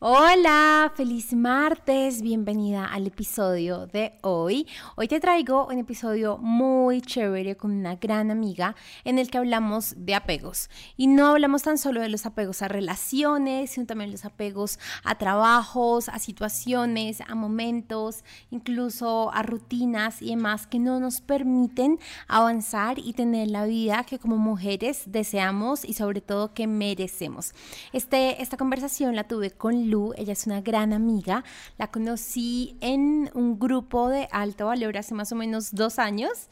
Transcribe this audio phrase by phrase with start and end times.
[0.00, 4.64] Hola, feliz martes, bienvenida al episodio de hoy.
[4.94, 9.96] Hoy te traigo un episodio muy chévere con una gran amiga en el que hablamos
[9.96, 10.70] de apegos.
[10.96, 15.16] Y no hablamos tan solo de los apegos a relaciones, sino también los apegos a
[15.18, 18.22] trabajos, a situaciones, a momentos,
[18.52, 24.20] incluso a rutinas y demás que no nos permiten avanzar y tener la vida que
[24.20, 27.52] como mujeres deseamos y sobre todo que merecemos.
[27.92, 31.44] Este, esta conversación la tuve con Lu, ella es una gran amiga,
[31.78, 36.48] la conocí en un grupo de alto valor hace más o menos dos años,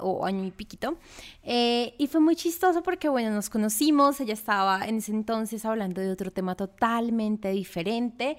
[0.00, 0.96] o año y piquito.
[1.42, 6.00] Eh, y fue muy chistoso porque, bueno, nos conocimos, ella estaba en ese entonces hablando
[6.00, 8.36] de otro tema totalmente diferente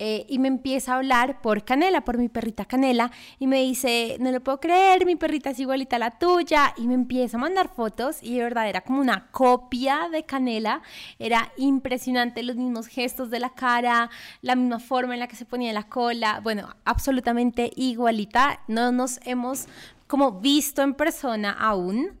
[0.00, 4.16] eh, y me empieza a hablar por Canela, por mi perrita Canela, y me dice,
[4.20, 7.40] no lo puedo creer, mi perrita es igualita a la tuya, y me empieza a
[7.40, 10.82] mandar fotos y de verdad era como una copia de Canela,
[11.18, 14.08] era impresionante los mismos gestos de la cara,
[14.40, 19.18] la misma forma en la que se ponía la cola, bueno, absolutamente igualita, no nos
[19.24, 19.66] hemos
[20.08, 22.18] como visto en persona aún,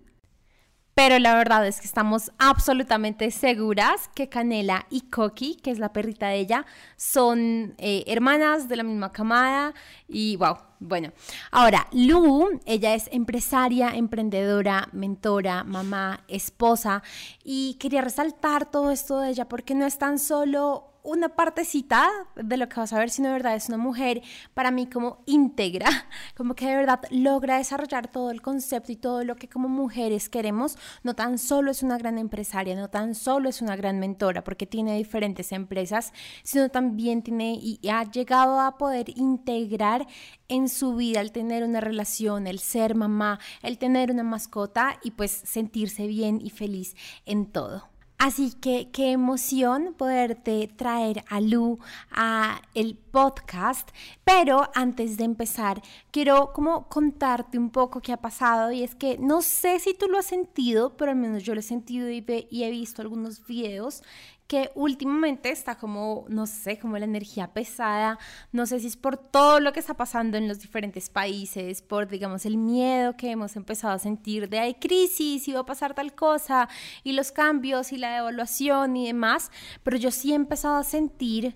[0.98, 5.92] pero la verdad es que estamos absolutamente seguras que Canela y Coqui, que es la
[5.92, 6.66] perrita de ella,
[6.96, 9.74] son eh, hermanas de la misma camada
[10.08, 11.12] y wow, bueno.
[11.52, 17.04] Ahora, Lu, ella es empresaria, emprendedora, mentora, mamá, esposa
[17.44, 22.56] y quería resaltar todo esto de ella porque no es tan solo una partecita de
[22.56, 24.22] lo que vas a ver, sino de verdad es una mujer
[24.54, 25.86] para mí como íntegra,
[26.36, 30.28] como que de verdad logra desarrollar todo el concepto y todo lo que como mujeres
[30.28, 30.76] queremos.
[31.02, 34.66] No tan solo es una gran empresaria, no tan solo es una gran mentora, porque
[34.66, 40.06] tiene diferentes empresas, sino también tiene y ha llegado a poder integrar
[40.48, 45.12] en su vida el tener una relación, el ser mamá, el tener una mascota y
[45.12, 46.96] pues sentirse bien y feliz
[47.26, 47.97] en todo.
[48.18, 51.78] Así que qué emoción poderte traer a Lu
[52.10, 53.90] a el podcast,
[54.24, 55.80] pero antes de empezar
[56.10, 58.72] quiero como contarte un poco qué ha pasado.
[58.72, 61.60] Y es que no sé si tú lo has sentido, pero al menos yo lo
[61.60, 64.02] he sentido y, y he visto algunos videos
[64.48, 68.18] que últimamente está como, no sé, como la energía pesada,
[68.50, 72.08] no sé si es por todo lo que está pasando en los diferentes países, por,
[72.08, 75.94] digamos, el miedo que hemos empezado a sentir de hay crisis y va a pasar
[75.94, 76.68] tal cosa,
[77.04, 79.50] y los cambios y la devaluación y demás,
[79.82, 81.54] pero yo sí he empezado a sentir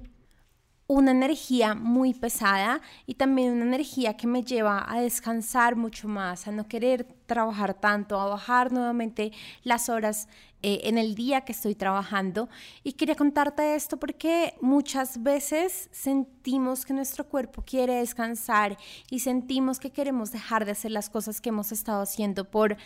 [0.86, 6.46] una energía muy pesada y también una energía que me lleva a descansar mucho más,
[6.46, 9.32] a no querer trabajar tanto, a bajar nuevamente
[9.62, 10.28] las horas
[10.62, 12.48] eh, en el día que estoy trabajando.
[12.84, 18.78] Y quería contarte esto porque muchas veces sentimos que nuestro cuerpo quiere descansar
[19.10, 22.76] y sentimos que queremos dejar de hacer las cosas que hemos estado haciendo por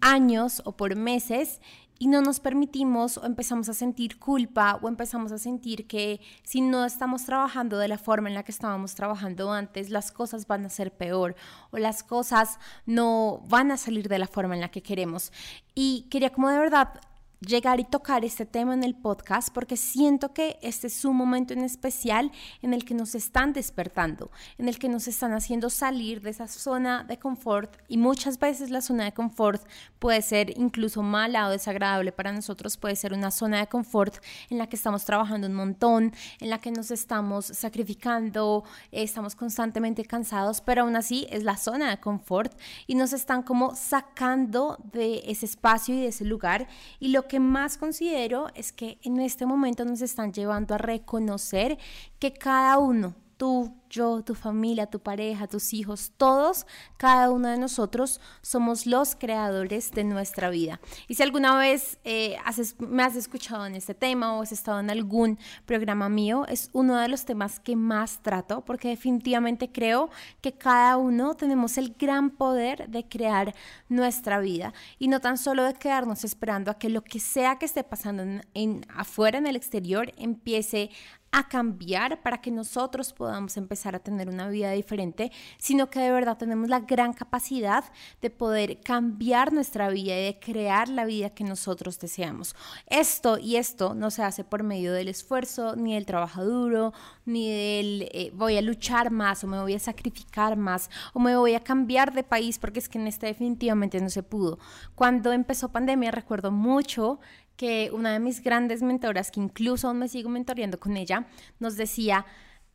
[0.00, 1.60] años o por meses
[1.98, 6.60] y no nos permitimos o empezamos a sentir culpa o empezamos a sentir que si
[6.60, 10.66] no estamos trabajando de la forma en la que estábamos trabajando antes, las cosas van
[10.66, 11.36] a ser peor
[11.70, 15.32] o las cosas no van a salir de la forma en la que queremos.
[15.74, 17.00] Y quería como de verdad
[17.40, 21.52] llegar y tocar este tema en el podcast porque siento que este es un momento
[21.52, 22.32] en especial
[22.62, 26.48] en el que nos están despertando, en el que nos están haciendo salir de esa
[26.48, 29.62] zona de confort y muchas veces la zona de confort
[29.98, 32.12] puede ser incluso mala o desagradable.
[32.12, 34.16] Para nosotros, puede ser una zona de confort
[34.50, 40.04] en la que estamos trabajando un montón, en la que nos estamos sacrificando, estamos constantemente
[40.04, 45.22] cansados, pero aún así es la zona de confort y nos están como sacando de
[45.26, 46.68] ese espacio y de ese lugar
[46.98, 51.78] y lo que más considero es que en este momento nos están llevando a reconocer
[52.18, 56.66] que cada uno tú, yo, tu familia, tu pareja, tus hijos, todos,
[56.96, 60.80] cada uno de nosotros somos los creadores de nuestra vida.
[61.08, 62.36] Y si alguna vez eh,
[62.78, 66.96] me has escuchado en este tema o has estado en algún programa mío, es uno
[66.96, 70.10] de los temas que más trato porque definitivamente creo
[70.40, 73.54] que cada uno tenemos el gran poder de crear
[73.88, 77.66] nuestra vida y no tan solo de quedarnos esperando a que lo que sea que
[77.66, 80.90] esté pasando en afuera, en el exterior, empiece
[81.36, 86.10] a cambiar para que nosotros podamos empezar a tener una vida diferente, sino que de
[86.10, 87.84] verdad tenemos la gran capacidad
[88.22, 92.56] de poder cambiar nuestra vida y de crear la vida que nosotros deseamos.
[92.86, 96.94] Esto y esto no se hace por medio del esfuerzo, ni del trabajo duro,
[97.26, 101.36] ni del eh, voy a luchar más o me voy a sacrificar más o me
[101.36, 104.58] voy a cambiar de país porque es que en este definitivamente no se pudo.
[104.94, 107.20] Cuando empezó pandemia recuerdo mucho
[107.56, 111.26] que una de mis grandes mentoras, que incluso aún me sigo mentoreando con ella,
[111.58, 112.26] nos decía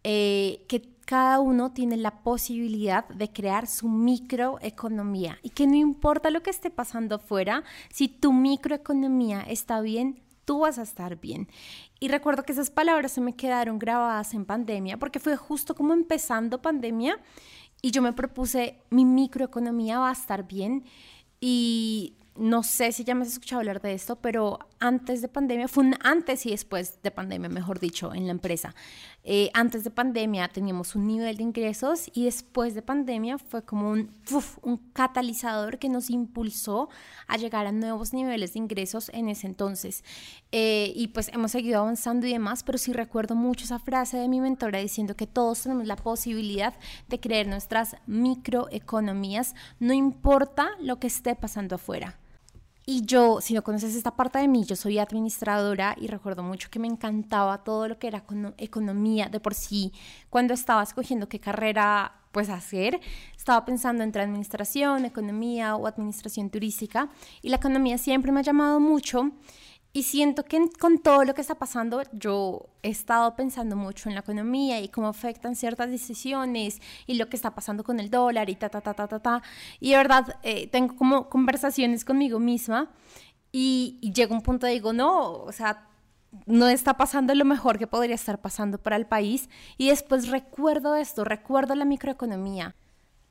[0.04, 6.30] eh, que cada uno tiene la posibilidad de crear su microeconomía y que no importa
[6.30, 11.48] lo que esté pasando afuera, si tu microeconomía está bien, tú vas a estar bien.
[12.00, 15.94] Y recuerdo que esas palabras se me quedaron grabadas en pandemia porque fue justo como
[15.94, 17.20] empezando pandemia
[17.82, 20.86] y yo me propuse mi microeconomía va a estar bien
[21.40, 25.68] y no sé si ya me has escuchado hablar de esto, pero antes de pandemia,
[25.68, 28.74] fue un antes y después de pandemia, mejor dicho, en la empresa.
[29.24, 33.92] Eh, antes de pandemia teníamos un nivel de ingresos y después de pandemia fue como
[33.92, 34.12] un,
[34.64, 36.90] un catalizador que nos impulsó
[37.28, 40.04] a llegar a nuevos niveles de ingresos en ese entonces.
[40.52, 44.30] Eh, y pues hemos seguido avanzando y demás, pero sí recuerdo mucho esa frase de
[44.30, 46.74] mi mentora diciendo que todos tenemos la posibilidad
[47.10, 52.21] de crear nuestras microeconomías, no importa lo que esté pasando afuera.
[52.94, 56.70] Y yo, si no conoces esta parte de mí, yo soy administradora y recuerdo mucho
[56.70, 58.26] que me encantaba todo lo que era
[58.58, 59.94] economía de por sí.
[60.30, 63.00] Cuando estaba escogiendo qué carrera pues hacer,
[63.38, 67.10] estaba pensando entre administración, economía o administración turística
[67.42, 69.32] y la economía siempre me ha llamado mucho
[69.94, 74.16] y siento que con todo lo que está pasando, yo he estado pensando mucho en
[74.16, 78.50] la economía y cómo afectan ciertas decisiones y lo que está pasando con el dólar
[78.50, 79.42] y ta, ta, ta, ta, ta, ta.
[79.80, 82.90] Y de verdad, eh, tengo como conversaciones conmigo misma
[83.52, 85.90] y, y llego a un punto de digo, no, o sea,
[86.46, 89.50] no está pasando lo mejor que podría estar pasando para el país.
[89.78, 92.76] Y después recuerdo esto, recuerdo la microeconomía.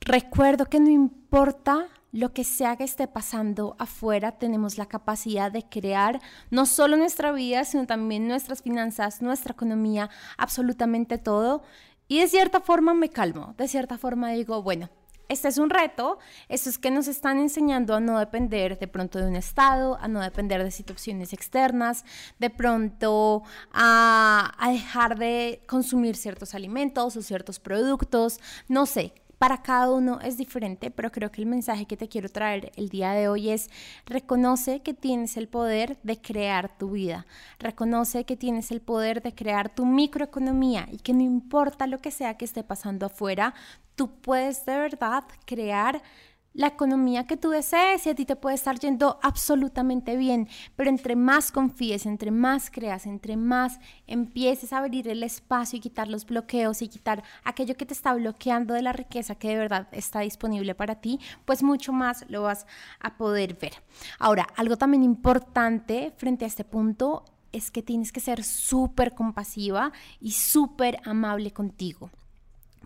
[0.01, 5.69] Recuerdo que no importa lo que sea que esté pasando afuera, tenemos la capacidad de
[5.69, 6.21] crear
[6.51, 11.62] no solo nuestra vida, sino también nuestras finanzas, nuestra economía, absolutamente todo.
[12.09, 14.91] Y de cierta forma me calmo, de cierta forma digo, bueno,
[15.31, 16.19] este es un reto,
[16.49, 20.09] esto es que nos están enseñando a no depender de pronto de un Estado, a
[20.09, 22.05] no depender de situaciones externas,
[22.41, 29.63] de pronto a, a dejar de consumir ciertos alimentos o ciertos productos, no sé, para
[29.63, 33.13] cada uno es diferente, pero creo que el mensaje que te quiero traer el día
[33.13, 33.71] de hoy es
[34.05, 37.25] reconoce que tienes el poder de crear tu vida,
[37.59, 42.11] reconoce que tienes el poder de crear tu microeconomía y que no importa lo que
[42.11, 43.55] sea que esté pasando afuera,
[43.95, 46.03] tú puedes de verdad crear
[46.52, 50.91] la economía que tú desees y a ti te puede estar yendo absolutamente bien, pero
[50.91, 56.08] entre más confíes, entre más creas, entre más empieces a abrir el espacio y quitar
[56.08, 59.88] los bloqueos y quitar aquello que te está bloqueando de la riqueza que de verdad
[59.93, 62.67] está disponible para ti, pues mucho más lo vas
[62.99, 63.75] a poder ver.
[64.19, 69.93] Ahora, algo también importante frente a este punto es que tienes que ser súper compasiva
[70.20, 72.11] y súper amable contigo,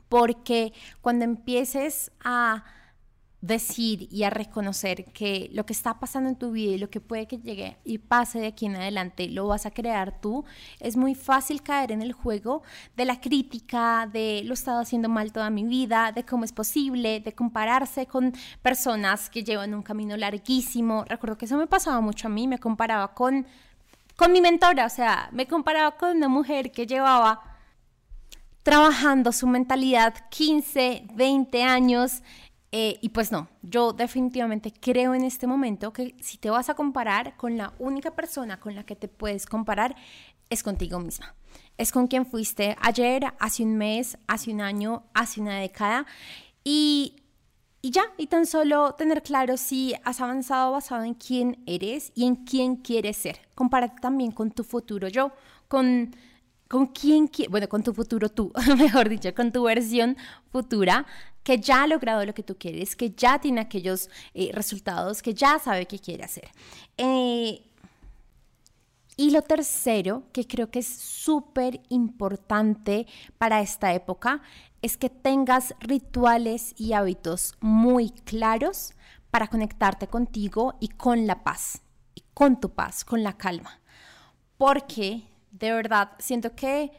[0.09, 2.65] porque cuando empieces a
[3.47, 7.01] decir y a reconocer que lo que está pasando en tu vida y lo que
[7.01, 10.47] puede que llegue y pase de aquí en adelante lo vas a crear tú,
[10.81, 12.63] es muy fácil caer en el juego
[12.97, 16.53] de la crítica, de lo he estado haciendo mal toda mi vida, de cómo es
[16.53, 18.33] posible, de compararse con
[18.63, 21.05] personas que llevan un camino larguísimo.
[21.05, 23.47] Recuerdo que eso me pasaba mucho a mí, me comparaba con,
[24.17, 27.43] con mi mentora, o sea, me comparaba con una mujer que llevaba
[28.65, 32.23] trabajando su mentalidad 15, 20 años
[32.77, 36.75] eh, y pues no, yo definitivamente creo en este momento que si te vas a
[36.75, 39.95] comparar con la única persona con la que te puedes comparar
[40.51, 41.37] es contigo misma.
[41.79, 46.05] Es con quien fuiste ayer, hace un mes, hace un año, hace una década.
[46.65, 47.23] Y,
[47.81, 52.27] y ya, y tan solo tener claro si has avanzado basado en quién eres y
[52.27, 53.39] en quién quieres ser.
[53.55, 55.31] Compárate también con tu futuro yo,
[55.69, 56.11] con
[56.67, 60.17] con quién, bueno, con tu futuro tú, mejor dicho, con tu versión
[60.51, 61.07] futura
[61.45, 65.35] que ya ha logrado lo que tú quieres, que ya tiene aquellos eh, resultados, que
[65.35, 66.51] ya sabe qué quiere hacer.
[66.97, 67.63] Eh,
[69.17, 73.07] y lo tercero, que creo que es súper importante
[73.39, 74.43] para esta época,
[74.83, 78.95] es que tengas rituales y hábitos muy claros
[79.31, 81.83] para conectarte contigo y con la paz,
[82.15, 83.81] y con tu paz, con la calma.
[84.57, 86.91] Porque de verdad siento que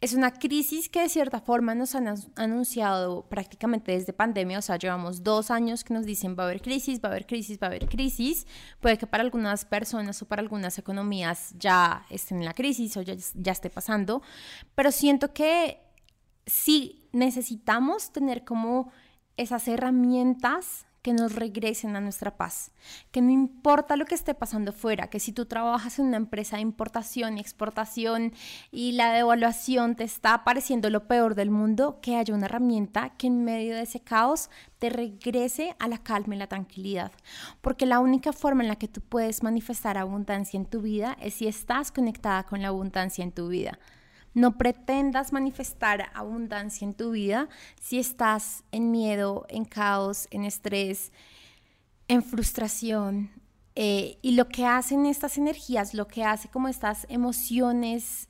[0.00, 4.76] es una crisis que de cierta forma nos han anunciado prácticamente desde pandemia, o sea,
[4.76, 7.66] llevamos dos años que nos dicen va a haber crisis, va a haber crisis, va
[7.66, 8.46] a haber crisis.
[8.80, 13.02] Puede que para algunas personas o para algunas economías ya estén en la crisis o
[13.02, 14.22] ya, ya esté pasando,
[14.74, 15.80] pero siento que
[16.46, 18.92] sí necesitamos tener como
[19.36, 22.72] esas herramientas que nos regresen a nuestra paz,
[23.10, 26.56] que no importa lo que esté pasando fuera, que si tú trabajas en una empresa
[26.56, 28.32] de importación y exportación
[28.70, 33.28] y la devaluación te está pareciendo lo peor del mundo, que haya una herramienta que
[33.28, 37.12] en medio de ese caos te regrese a la calma y la tranquilidad,
[37.60, 41.34] porque la única forma en la que tú puedes manifestar abundancia en tu vida es
[41.34, 43.78] si estás conectada con la abundancia en tu vida.
[44.34, 47.48] No pretendas manifestar abundancia en tu vida
[47.80, 51.12] si estás en miedo, en caos, en estrés,
[52.08, 53.30] en frustración,
[53.80, 58.28] Eh, y lo que hacen estas energías, lo que hace como estas emociones,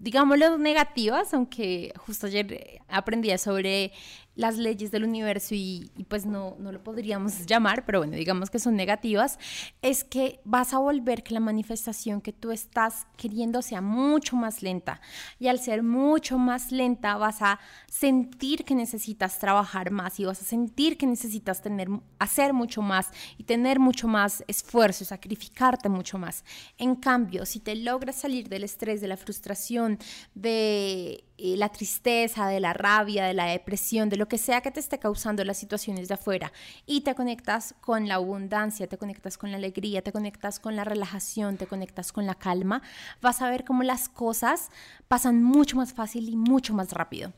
[0.00, 3.92] digámoslo negativas, aunque justo ayer aprendía sobre
[4.36, 8.58] las leyes del universo y, pues no, no lo podríamos llamar, pero bueno, digamos que
[8.58, 9.38] son negativas,
[9.82, 14.62] es que vas a volver que la manifestación que tú estás queriendo sea mucho más
[14.62, 15.00] lenta.
[15.38, 20.40] Y al ser mucho más lenta vas a sentir que necesitas trabajar más y vas
[20.40, 21.88] a sentir que necesitas tener,
[22.18, 26.44] hacer mucho más y tener mucho más esfuerzo, sacrificarte mucho más.
[26.78, 29.98] En cambio, si te logras salir del estrés, de la frustración,
[30.34, 34.80] de la tristeza, de la rabia, de la depresión, de lo que sea que te
[34.80, 36.52] esté causando las situaciones de afuera
[36.86, 40.84] y te conectas con la abundancia, te conectas con la alegría, te conectas con la
[40.84, 42.82] relajación, te conectas con la calma,
[43.20, 44.70] vas a ver cómo las cosas
[45.08, 47.32] pasan mucho más fácil y mucho más rápido.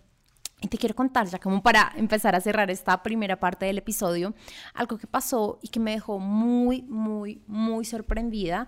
[0.61, 4.35] Y te quiero contar, ya como para empezar a cerrar esta primera parte del episodio,
[4.73, 8.67] algo que pasó y que me dejó muy, muy, muy sorprendida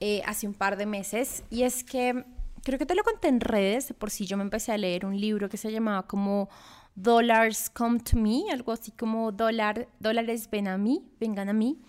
[0.00, 1.44] eh, hace un par de meses.
[1.48, 2.24] Y es que
[2.62, 5.18] creo que te lo conté en redes, por si yo me empecé a leer un
[5.18, 6.48] libro que se llamaba como
[6.94, 11.80] Dollars Come to Me, algo así como dólar, dólares ven a mí, vengan a mí.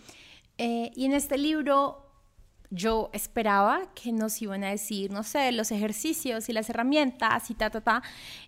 [0.57, 2.07] Eh, y en este libro
[2.69, 7.53] yo esperaba que nos iban a decir, no sé, los ejercicios y las herramientas y
[7.53, 8.03] ta, ta, ta.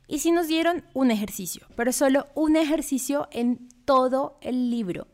[0.07, 5.07] Y sí nos dieron un ejercicio, pero solo un ejercicio en todo el libro.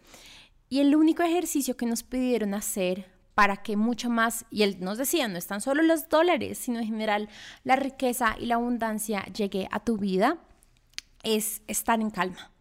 [0.70, 4.98] Y el único ejercicio que nos pidieron hacer para que mucho más, y él nos
[4.98, 7.30] decía, no están solo los dólares, sino en general
[7.64, 10.40] la riqueza y la abundancia llegue a tu vida,
[11.24, 12.52] es estar en calma.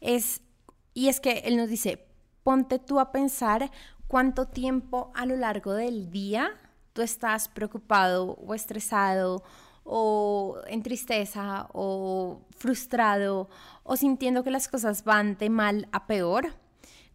[0.00, 0.42] Es,
[0.94, 2.08] y es que él nos dice,
[2.42, 3.70] ponte tú a pensar
[4.08, 6.50] cuánto tiempo a lo largo del día
[6.92, 9.44] tú estás preocupado o estresado
[9.84, 13.48] o en tristeza o frustrado
[13.84, 16.65] o sintiendo que las cosas van de mal a peor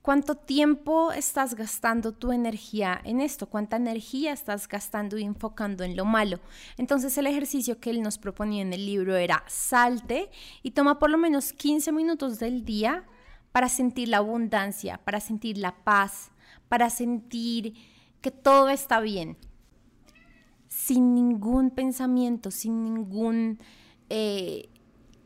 [0.01, 3.47] ¿Cuánto tiempo estás gastando tu energía en esto?
[3.47, 6.39] ¿Cuánta energía estás gastando y enfocando en lo malo?
[6.77, 10.31] Entonces el ejercicio que él nos proponía en el libro era salte
[10.63, 13.05] y toma por lo menos 15 minutos del día
[13.51, 16.31] para sentir la abundancia, para sentir la paz,
[16.67, 17.75] para sentir
[18.21, 19.37] que todo está bien,
[20.67, 23.59] sin ningún pensamiento, sin ningún...
[24.09, 24.70] Eh,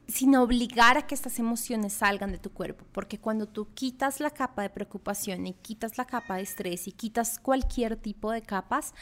[0.07, 4.29] sin obligar a que estas emociones salgan de tu cuerpo, porque cuando tú quitas la
[4.29, 8.93] capa de preocupación y quitas la capa de estrés y quitas cualquier tipo de capas,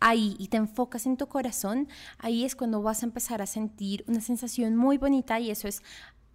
[0.00, 4.04] ahí y te enfocas en tu corazón, ahí es cuando vas a empezar a sentir
[4.06, 5.82] una sensación muy bonita y eso es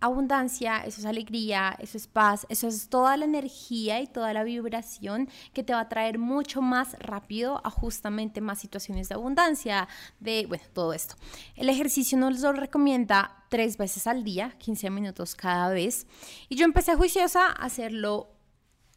[0.02, 4.44] abundancia, eso es alegría, eso es paz, eso es toda la energía y toda la
[4.44, 9.88] vibración que te va a traer mucho más rápido a justamente más situaciones de abundancia,
[10.20, 11.16] de, bueno, todo esto.
[11.56, 16.08] El ejercicio nos lo recomienda tres veces al día, 15 minutos cada vez.
[16.50, 18.30] Y yo empecé juiciosa a hacerlo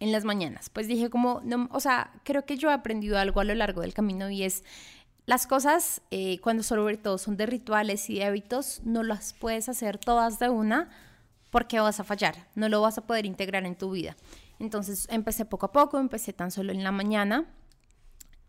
[0.00, 0.70] en las mañanas.
[0.70, 3.82] Pues dije como, no, o sea, creo que yo he aprendido algo a lo largo
[3.82, 4.64] del camino y es
[5.26, 9.68] las cosas, eh, cuando sobre todo son de rituales y de hábitos, no las puedes
[9.68, 10.90] hacer todas de una
[11.50, 14.16] porque vas a fallar, no lo vas a poder integrar en tu vida.
[14.58, 17.46] Entonces empecé poco a poco, empecé tan solo en la mañana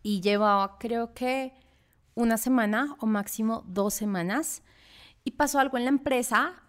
[0.04, 1.54] y llevaba creo que
[2.14, 4.62] una semana o máximo dos semanas
[5.24, 6.62] y pasó algo en la empresa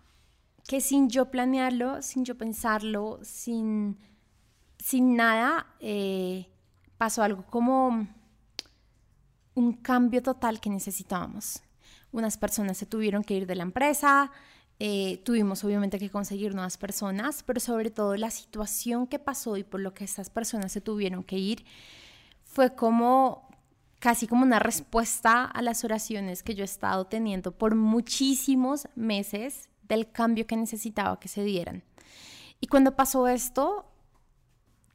[0.69, 3.99] que sin yo planearlo, sin yo pensarlo, sin,
[4.79, 6.49] sin nada, eh,
[6.97, 8.09] pasó algo como
[9.57, 11.63] un cambio total que necesitábamos.
[12.13, 14.31] Unas personas se tuvieron que ir de la empresa,
[14.79, 19.65] eh, tuvimos obviamente que conseguir nuevas personas, pero sobre todo la situación que pasó y
[19.65, 21.65] por lo que estas personas se tuvieron que ir
[22.45, 23.49] fue como
[23.99, 29.71] casi como una respuesta a las oraciones que yo he estado teniendo por muchísimos meses
[29.83, 31.83] del cambio que necesitaba que se dieran.
[32.61, 33.91] Y cuando pasó esto,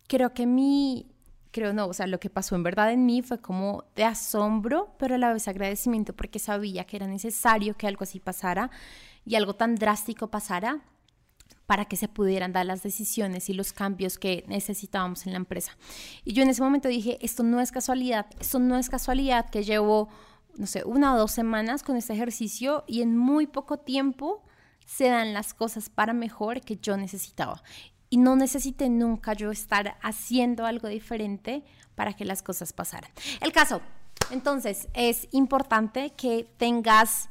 [0.07, 1.11] creo que mi,
[1.51, 4.96] creo no, o sea, lo que pasó en verdad en mí fue como de asombro,
[4.98, 8.72] pero a la vez agradecimiento porque sabía que era necesario que algo así pasara
[9.25, 10.81] y algo tan drástico pasara
[11.65, 15.77] para que se pudieran dar las decisiones y los cambios que necesitábamos en la empresa.
[16.25, 19.63] Y yo en ese momento dije, esto no es casualidad, esto no es casualidad que
[19.63, 20.10] llevo,
[20.58, 24.43] no sé, una o dos semanas con este ejercicio y en muy poco tiempo
[24.86, 27.63] se dan las cosas para mejor que yo necesitaba
[28.11, 31.63] y no necesité nunca yo estar haciendo algo diferente
[31.95, 33.09] para que las cosas pasaran.
[33.39, 33.81] El caso,
[34.29, 37.29] entonces, es importante que tengas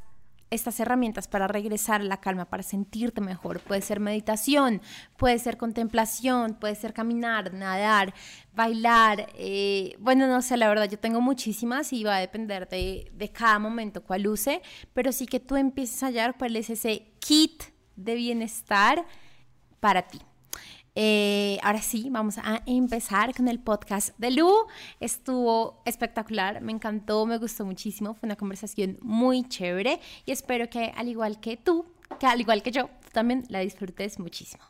[0.49, 3.61] estas herramientas para regresar a la calma, para sentirte mejor.
[3.61, 4.81] Puede ser meditación,
[5.19, 8.15] puede ser contemplación, puede ser caminar, nadar,
[8.55, 9.29] bailar.
[9.35, 13.29] Eh, bueno, no sé, la verdad, yo tengo muchísimas y va a depender de, de
[13.31, 14.63] cada momento cuál use,
[14.95, 17.63] pero sí que tú empieces a hallar cuál es ese kit
[17.97, 19.07] de bienestar
[19.79, 20.21] para ti.
[20.95, 24.67] Eh, ahora sí, vamos a empezar con el podcast de Lu.
[24.99, 30.93] Estuvo espectacular, me encantó, me gustó muchísimo, fue una conversación muy chévere y espero que
[30.97, 31.87] al igual que tú,
[32.19, 34.70] que al igual que yo, también la disfrutes muchísimo.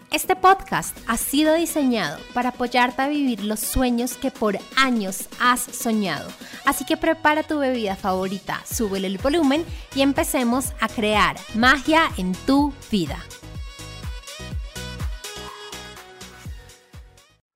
[0.11, 5.61] Este podcast ha sido diseñado para apoyarte a vivir los sueños que por años has
[5.61, 6.29] soñado.
[6.65, 9.63] Así que prepara tu bebida favorita, súbele el volumen
[9.95, 13.19] y empecemos a crear magia en tu vida.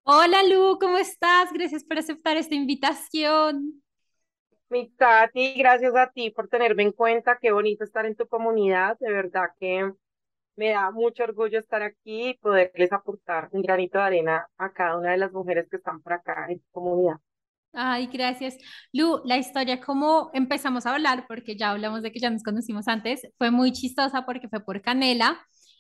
[0.04, 1.52] Hola Lu, ¿cómo estás?
[1.52, 3.84] Gracias por aceptar esta invitación.
[4.70, 7.38] Mi Tati, gracias a ti por tenerme en cuenta.
[7.38, 8.98] Qué bonito estar en tu comunidad.
[9.00, 9.92] De verdad que
[10.56, 14.98] me da mucho orgullo estar aquí y poderles aportar un granito de arena a cada
[14.98, 17.16] una de las mujeres que están por acá en tu comunidad.
[17.74, 18.58] Ay, gracias.
[18.94, 22.88] Lu, la historia, como empezamos a hablar, porque ya hablamos de que ya nos conocimos
[22.88, 25.38] antes, fue muy chistosa porque fue por Canela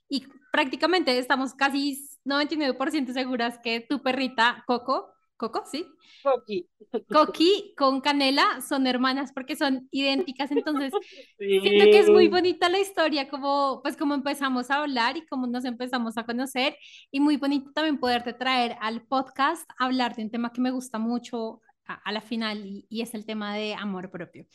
[0.10, 5.86] y prácticamente estamos casi 99% seguras que tu perrita Coco Coco, ¿sí?
[6.24, 6.68] Coqui.
[7.10, 10.94] Coqui con Canela son hermanas porque son idénticas, entonces
[11.38, 15.46] siento que es muy bonita la historia, como pues como empezamos a hablar y cómo
[15.48, 16.78] nos empezamos a conocer
[17.12, 21.00] y muy bonito también poderte traer al podcast hablar de un tema que me gusta
[21.00, 24.48] mucho a, la final y, y, es el tema de amor propio.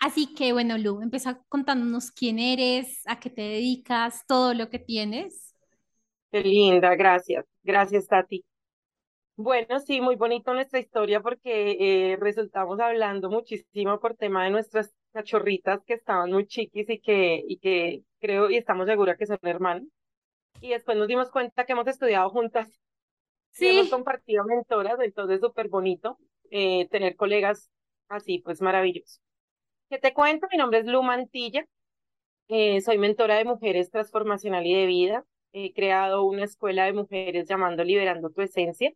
[0.00, 4.78] Así que bueno, Lu, empieza contándonos quién eres, a qué te dedicas, todo lo que
[4.78, 5.54] tienes.
[6.32, 7.44] Qué linda, gracias.
[7.62, 8.44] Gracias, Tati.
[9.42, 14.92] Bueno, sí, muy bonito nuestra historia porque eh, resultamos hablando muchísimo por tema de nuestras
[15.14, 19.38] cachorritas que estaban muy chiquis y que, y que creo y estamos seguras que son
[19.40, 19.88] hermanos.
[20.60, 22.68] Y después nos dimos cuenta que hemos estudiado juntas.
[23.52, 23.68] Sí.
[23.68, 26.18] hemos compartido mentoras, entonces súper bonito
[26.50, 27.70] eh, tener colegas
[28.10, 29.22] así, pues maravilloso.
[29.88, 30.48] ¿Qué te cuento?
[30.52, 31.64] Mi nombre es Lu Mantilla.
[32.48, 35.24] Eh, soy mentora de mujeres transformacional y de vida.
[35.54, 38.92] He creado una escuela de mujeres llamando Liberando tu Esencia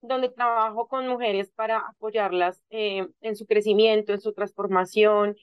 [0.00, 5.36] donde trabajo con mujeres para apoyarlas eh, en su crecimiento, en su transformación,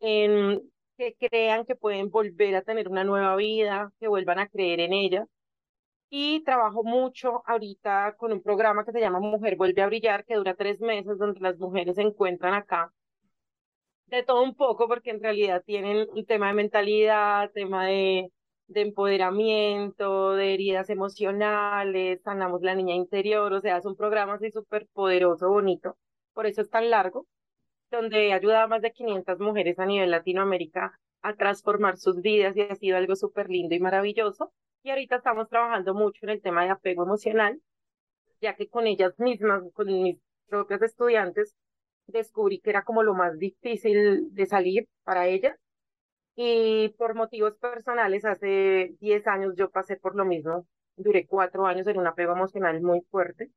[0.00, 0.62] en
[0.96, 4.92] que crean que pueden volver a tener una nueva vida, que vuelvan a creer en
[4.92, 5.26] ella.
[6.10, 10.36] Y trabajo mucho ahorita con un programa que se llama Mujer Vuelve a Brillar, que
[10.36, 12.92] dura tres meses, donde las mujeres se encuentran acá
[14.06, 18.32] de todo un poco, porque en realidad tienen un tema de mentalidad, tema de
[18.68, 24.50] de empoderamiento, de heridas emocionales, sanamos la niña interior, o sea, es un programa así
[24.50, 25.96] súper poderoso, bonito,
[26.34, 27.26] por eso es tan largo,
[27.90, 32.62] donde ayuda a más de 500 mujeres a nivel Latinoamérica a transformar sus vidas y
[32.62, 34.52] ha sido algo súper lindo y maravilloso.
[34.82, 37.60] Y ahorita estamos trabajando mucho en el tema de apego emocional,
[38.40, 41.56] ya que con ellas mismas, con mis propias estudiantes,
[42.06, 45.56] descubrí que era como lo más difícil de salir para ellas
[46.40, 50.68] y por motivos personales, hace 10 años yo pasé por lo mismo.
[50.96, 53.50] Duré cuatro años en un apego emocional muy fuerte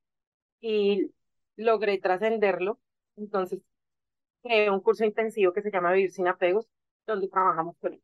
[0.61, 1.11] y
[1.57, 2.79] logré trascenderlo.
[3.17, 3.61] Entonces,
[4.43, 6.67] creé un curso intensivo que se llama Vivir sin apegos,
[7.05, 8.03] donde trabajamos con él.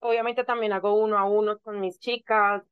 [0.00, 2.62] Obviamente también hago uno a uno con mis chicas,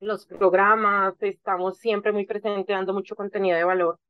[0.00, 4.00] los programas, estamos siempre muy presentes dando mucho contenido de valor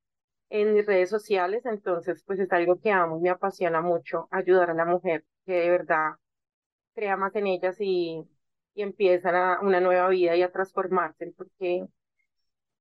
[0.50, 4.74] en mis redes sociales, entonces pues es algo que amo, me apasiona mucho ayudar a
[4.74, 6.14] la mujer que de verdad
[6.94, 8.22] crea más en ellas y,
[8.74, 11.86] y empiezan a una nueva vida y a transformarse, porque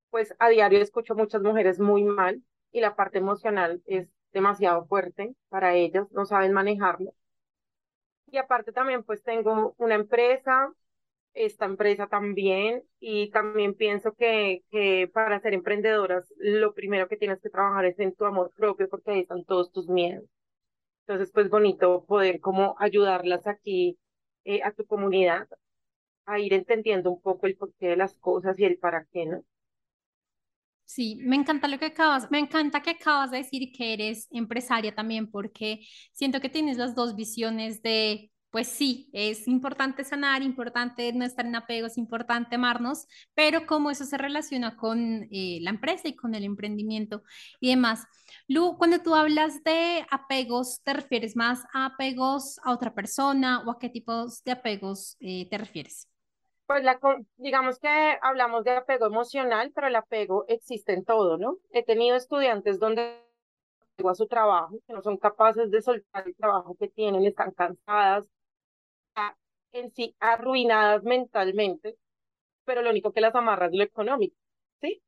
[0.10, 5.36] pues a diario escucho muchas mujeres muy mal y la parte emocional es demasiado fuerte
[5.49, 7.13] para ellas, no saben manejarlo.
[8.28, 10.71] Y aparte también pues tengo una empresa,
[11.34, 17.41] esta empresa también, y también pienso que, que para ser emprendedoras lo primero que tienes
[17.41, 20.26] que trabajar es en tu amor propio porque ahí están todos tus miedos.
[21.08, 23.99] Entonces pues bonito poder como ayudarlas aquí
[24.46, 25.48] eh, a tu comunidad
[26.26, 29.44] a ir entendiendo un poco el porqué de las cosas y el para qué, ¿no?
[30.86, 34.94] Sí, me encanta lo que acabas, me encanta que acabas de decir que eres empresaria
[34.94, 35.80] también, porque
[36.12, 41.44] siento que tienes las dos visiones de pues sí, es importante sanar, importante no estar
[41.44, 46.36] en apegos, importante amarnos, pero cómo eso se relaciona con eh, la empresa y con
[46.36, 47.24] el emprendimiento
[47.60, 48.06] y demás.
[48.48, 53.72] Lu, cuando tú hablas de apegos, ¿te refieres más a apegos a otra persona o
[53.72, 56.08] a qué tipos de apegos eh, te refieres?
[56.68, 57.00] Pues la,
[57.38, 61.58] digamos que hablamos de apego emocional, pero el apego existe en todo, ¿no?
[61.72, 63.20] He tenido estudiantes donde
[64.08, 68.28] a su trabajo, que no son capaces de soltar el trabajo que tienen, están cansadas,
[69.74, 71.98] en sí arruinadas mentalmente,
[72.66, 74.38] pero lo único que las amarra es lo económico,
[74.82, 75.02] ¿sí?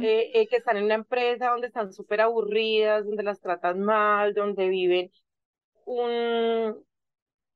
[0.00, 4.34] Eh, eh, que están en una empresa donde están súper aburridas, donde las tratan mal,
[4.34, 5.10] donde viven
[5.86, 6.84] un,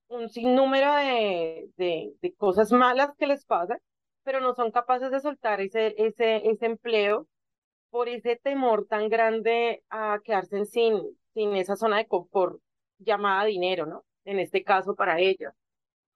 [0.09, 3.79] un sinnúmero de, de, de cosas malas que les pasan,
[4.25, 7.27] pero no son capaces de soltar ese, ese, ese empleo
[7.90, 11.03] por ese temor tan grande a quedarse sin,
[11.35, 12.61] sin esa zona de confort
[12.99, 14.05] llamada dinero, ¿no?
[14.25, 15.55] En este caso para ellas.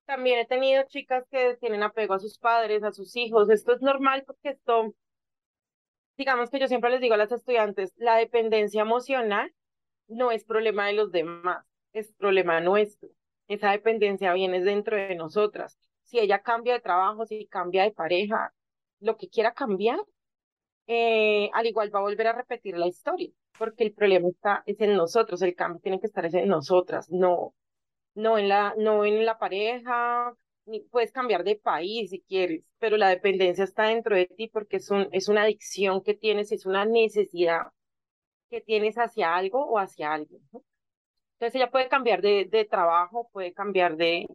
[0.06, 3.48] También he tenido chicas que tienen apego a sus padres, a sus hijos.
[3.50, 4.94] Esto es normal porque esto,
[6.16, 9.52] digamos que yo siempre les digo a las estudiantes, la dependencia emocional
[10.08, 13.08] no es problema de los demás, es problema nuestro.
[13.48, 15.78] Esa dependencia viene dentro de nosotras.
[16.02, 18.52] Si ella cambia de trabajo, si cambia de pareja,
[19.00, 19.98] lo que quiera cambiar,
[20.86, 24.80] eh, al igual va a volver a repetir la historia, porque el problema está es
[24.80, 27.54] en nosotros, el cambio tiene que estar en nosotras, no,
[28.14, 30.34] no en la, no en la pareja,
[30.66, 34.76] ni puedes cambiar de país si quieres, pero la dependencia está dentro de ti porque
[34.78, 37.68] es, un, es una adicción que tienes, es una necesidad
[38.50, 40.42] que tienes hacia algo o hacia alguien.
[41.38, 44.26] Entonces ella puede cambiar de, de trabajo, puede cambiar de,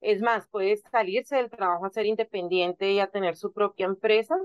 [0.00, 4.36] es más, puede salirse del trabajo a ser independiente y a tener su propia empresa,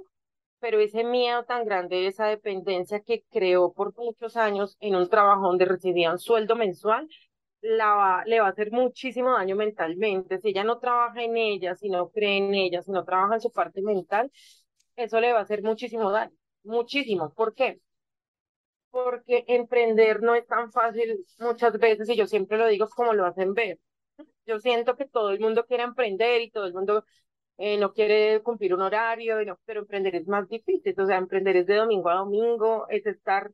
[0.59, 5.43] pero ese miedo tan grande, esa dependencia que creó por muchos años en un trabajo
[5.47, 7.09] donde recibía un sueldo mensual,
[7.61, 10.39] la va, le va a hacer muchísimo daño mentalmente.
[10.39, 13.41] Si ella no trabaja en ella, si no cree en ella, si no trabaja en
[13.41, 14.31] su parte mental,
[14.95, 17.33] eso le va a hacer muchísimo daño, muchísimo.
[17.33, 17.81] ¿Por qué?
[18.91, 23.25] Porque emprender no es tan fácil muchas veces, y yo siempre lo digo como lo
[23.25, 23.79] hacen ver.
[24.45, 27.05] Yo siento que todo el mundo quiere emprender y todo el mundo
[27.57, 30.95] eh, no quiere cumplir un horario, pero emprender es más difícil.
[30.99, 33.51] O sea, emprender es de domingo a domingo, es estar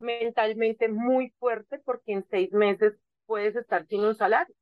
[0.00, 2.94] mentalmente muy fuerte porque en seis meses
[3.26, 4.54] puedes estar sin un salario.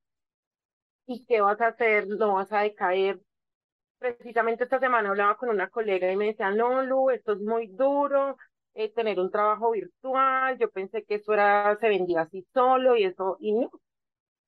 [1.07, 2.07] ¿Y qué vas a hacer?
[2.09, 3.21] No vas a decaer.
[3.99, 7.69] Precisamente esta semana hablaba con una colega y me decía, no, Lu, esto es muy
[7.69, 8.37] duro,
[8.75, 13.05] eh, tener un trabajo virtual, yo pensé que eso era, se vendía así solo y
[13.05, 13.67] eso, y no.
[13.69, 13.81] O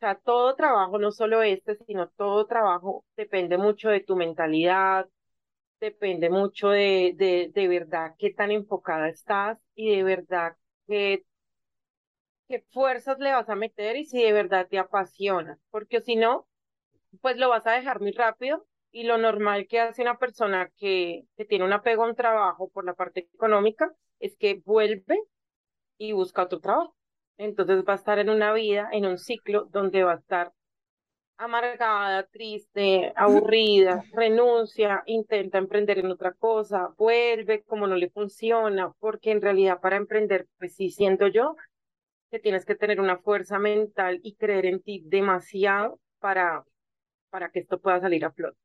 [0.00, 5.08] sea, todo trabajo, no solo este, sino todo trabajo depende mucho de tu mentalidad,
[5.80, 11.24] depende mucho de, de, de verdad qué tan enfocada estás y de verdad qué
[12.48, 16.46] qué fuerzas le vas a meter y si de verdad te apasiona, porque si no,
[17.20, 21.24] pues lo vas a dejar muy rápido y lo normal que hace una persona que,
[21.36, 25.18] que tiene un apego a un trabajo por la parte económica es que vuelve
[25.98, 26.94] y busca otro trabajo.
[27.36, 30.52] Entonces va a estar en una vida, en un ciclo donde va a estar
[31.36, 39.32] amargada, triste, aburrida, renuncia, intenta emprender en otra cosa, vuelve como no le funciona, porque
[39.32, 41.56] en realidad para emprender, pues sí siento yo
[42.34, 46.64] que tienes que tener una fuerza mental y creer en ti demasiado para,
[47.30, 48.58] para que esto pueda salir a flote.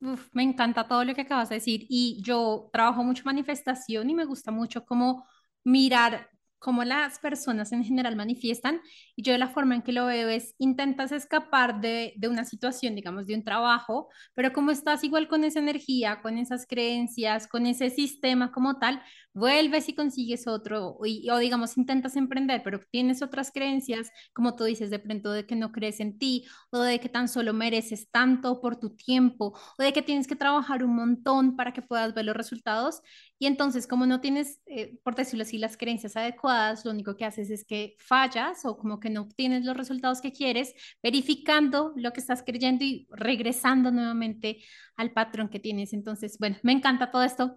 [0.00, 4.14] Uf, me encanta todo lo que acabas de decir y yo trabajo mucho manifestación y
[4.14, 5.26] me gusta mucho como
[5.64, 8.80] mirar cómo las personas en general manifiestan
[9.16, 12.94] y yo la forma en que lo veo es intentas escapar de, de, una situación,
[12.94, 17.66] digamos, de un trabajo, pero como estás igual con esa energía, con esas creencias, con
[17.66, 19.02] ese sistema como tal,
[19.38, 24.90] vuelves y consigues otro o digamos intentas emprender, pero tienes otras creencias, como tú dices,
[24.90, 28.60] de pronto de que no crees en ti o de que tan solo mereces tanto
[28.60, 32.24] por tu tiempo o de que tienes que trabajar un montón para que puedas ver
[32.24, 33.00] los resultados
[33.38, 37.24] y entonces como no tienes, eh, por decirlo así, las creencias adecuadas, lo único que
[37.24, 42.12] haces es que fallas o como que no obtienes los resultados que quieres, verificando lo
[42.12, 44.58] que estás creyendo y regresando nuevamente
[44.96, 45.92] al patrón que tienes.
[45.92, 47.54] Entonces, bueno, me encanta todo esto.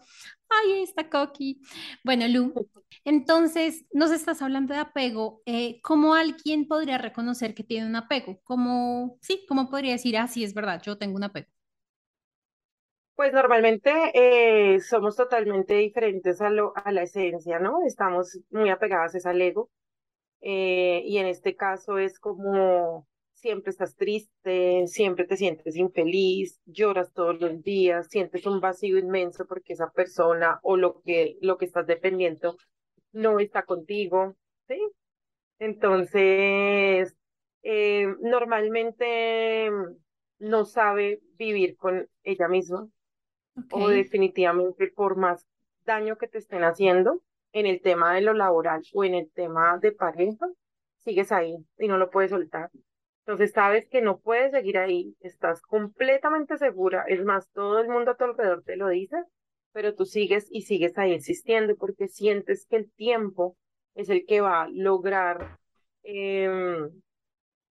[0.50, 1.62] Ay, ahí está Coqui.
[2.04, 2.54] Bueno, Lu,
[3.06, 5.42] entonces nos estás hablando de apego.
[5.46, 8.40] Eh, ¿Cómo alguien podría reconocer que tiene un apego?
[8.44, 11.48] ¿Cómo, sí, cómo podría decir, ah, sí, es verdad, yo tengo un apego?
[13.22, 17.86] Pues normalmente eh, somos totalmente diferentes a, lo, a la esencia, ¿no?
[17.86, 19.70] Estamos muy apegadas al ego.
[20.42, 27.14] Eh, y en este caso es como siempre estás triste, siempre te sientes infeliz, lloras
[27.14, 31.66] todos los días, sientes un vacío inmenso porque esa persona o lo que, lo que
[31.66, 32.58] estás dependiendo
[33.12, 34.36] no está contigo,
[34.68, 34.80] ¿sí?
[35.60, 37.16] Entonces,
[37.62, 39.70] eh, normalmente
[40.40, 42.90] no sabe vivir con ella misma
[43.72, 45.48] o definitivamente por más
[45.86, 47.22] daño que te estén haciendo
[47.54, 50.48] en el tema de lo laboral o en el tema de pareja,
[50.98, 52.70] sigues ahí y no lo puedes soltar.
[53.26, 58.12] Entonces sabes que no puedes seguir ahí, estás completamente segura, es más, todo el mundo
[58.12, 59.18] a tu alrededor te lo dice,
[59.74, 63.58] pero tú sigues y sigues ahí insistiendo porque sientes que el tiempo
[63.96, 65.60] es el que va a lograr
[66.04, 66.50] eh,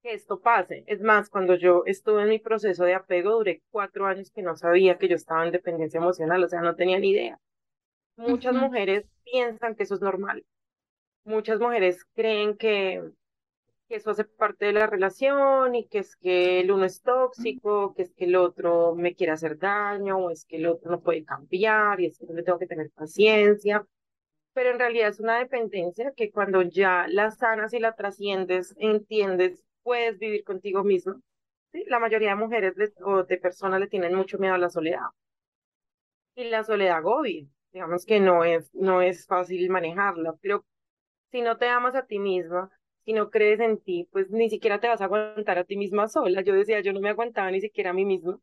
[0.03, 0.85] que esto pase.
[0.87, 4.57] Es más, cuando yo estuve en mi proceso de apego, duré cuatro años que no
[4.57, 7.39] sabía que yo estaba en dependencia emocional, o sea, no tenía ni idea.
[8.17, 10.45] Muchas mujeres piensan que eso es normal.
[11.25, 13.03] Muchas mujeres creen que,
[13.89, 17.95] que eso hace parte de la relación y que es que el uno es tóxico,
[17.95, 21.01] que es que el otro me quiere hacer daño, o es que el otro no
[21.01, 23.87] puede cambiar y es que yo le tengo que tener paciencia
[24.53, 29.65] pero en realidad es una dependencia que cuando ya la sanas y la trasciendes, entiendes
[29.83, 31.15] puedes vivir contigo mismo.
[31.73, 31.85] ¿sí?
[31.89, 35.07] La mayoría de mujeres o de personas le tienen mucho miedo a la soledad.
[36.35, 37.47] Y la soledad agobia.
[37.73, 40.65] Digamos que no es, no es fácil manejarla, pero
[41.31, 42.71] si no te amas a ti misma,
[43.05, 46.09] si no crees en ti, pues ni siquiera te vas a aguantar a ti misma
[46.09, 46.43] sola.
[46.43, 48.39] Yo decía, yo no me aguantaba ni siquiera a mí misma.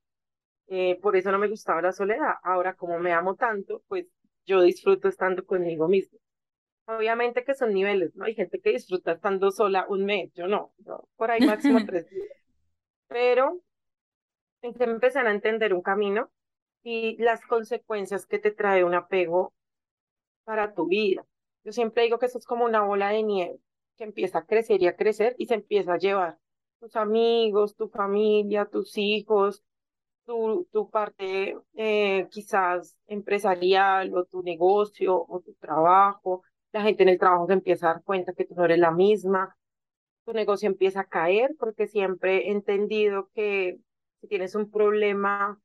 [0.67, 2.36] Eh, por eso no me gustaba la soledad.
[2.43, 4.08] Ahora, como me amo tanto, pues
[4.45, 6.19] yo disfruto estando conmigo misma.
[6.88, 8.26] Obviamente que son niveles, ¿no?
[8.26, 10.73] Hay gente que disfruta estando sola un mes, yo no,
[11.17, 12.30] por ahí máximo tres días.
[13.08, 13.62] Pero
[14.62, 16.30] hay que empezar a entender un camino
[16.84, 19.54] y las consecuencias que te trae un apego
[20.45, 21.26] para tu vida.
[21.65, 23.60] Yo siempre digo que eso es como una bola de nieve
[23.97, 26.38] que empieza a crecer y a crecer y se empieza a llevar
[26.80, 29.63] tus amigos, tu familia, tus hijos,
[30.26, 37.10] tu, tu parte eh, quizás empresarial o tu negocio o tu trabajo, la gente en
[37.10, 39.56] el trabajo se empieza a dar cuenta que tú no eres la misma,
[40.25, 43.80] tu negocio empieza a caer porque siempre he entendido que
[44.19, 45.60] si tienes un problema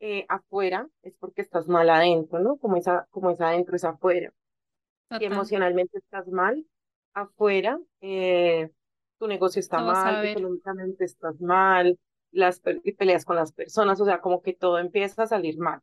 [0.00, 2.56] eh, afuera es porque estás mal adentro, ¿no?
[2.56, 4.32] Como es, como es adentro es afuera.
[5.18, 6.64] Si emocionalmente estás mal
[7.14, 8.70] afuera, eh,
[9.18, 11.98] tu negocio está mal, económicamente estás mal,
[12.32, 15.80] las peleas con las personas, o sea, como que todo empieza a salir mal.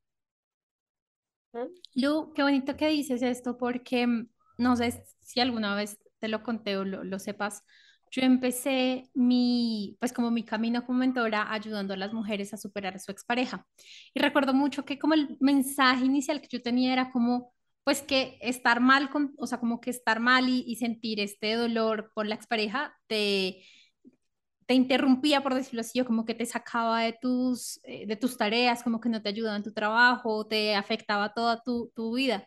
[1.54, 1.68] ¿Mm?
[2.02, 6.44] Lu, qué bonito que dices esto porque mm, no sé si alguna vez te lo
[6.44, 7.64] conté o lo, sepas,
[8.12, 12.96] yo empecé mi, pues como mi camino como mentora ayudando a las mujeres a superar
[12.96, 13.66] a su expareja.
[14.14, 18.38] Y recuerdo mucho que como el mensaje inicial que yo tenía era como, pues que
[18.42, 22.36] estar mal, con, o sea, como que estar mal y, sentir este dolor por la
[22.36, 23.64] expareja te,
[24.66, 28.38] te interrumpía, por decirlo así, o como que te sacaba de tus, eh, de tus
[28.38, 32.46] tareas, como que no te ayudaba en tu trabajo, te afectaba toda tu, tu vida.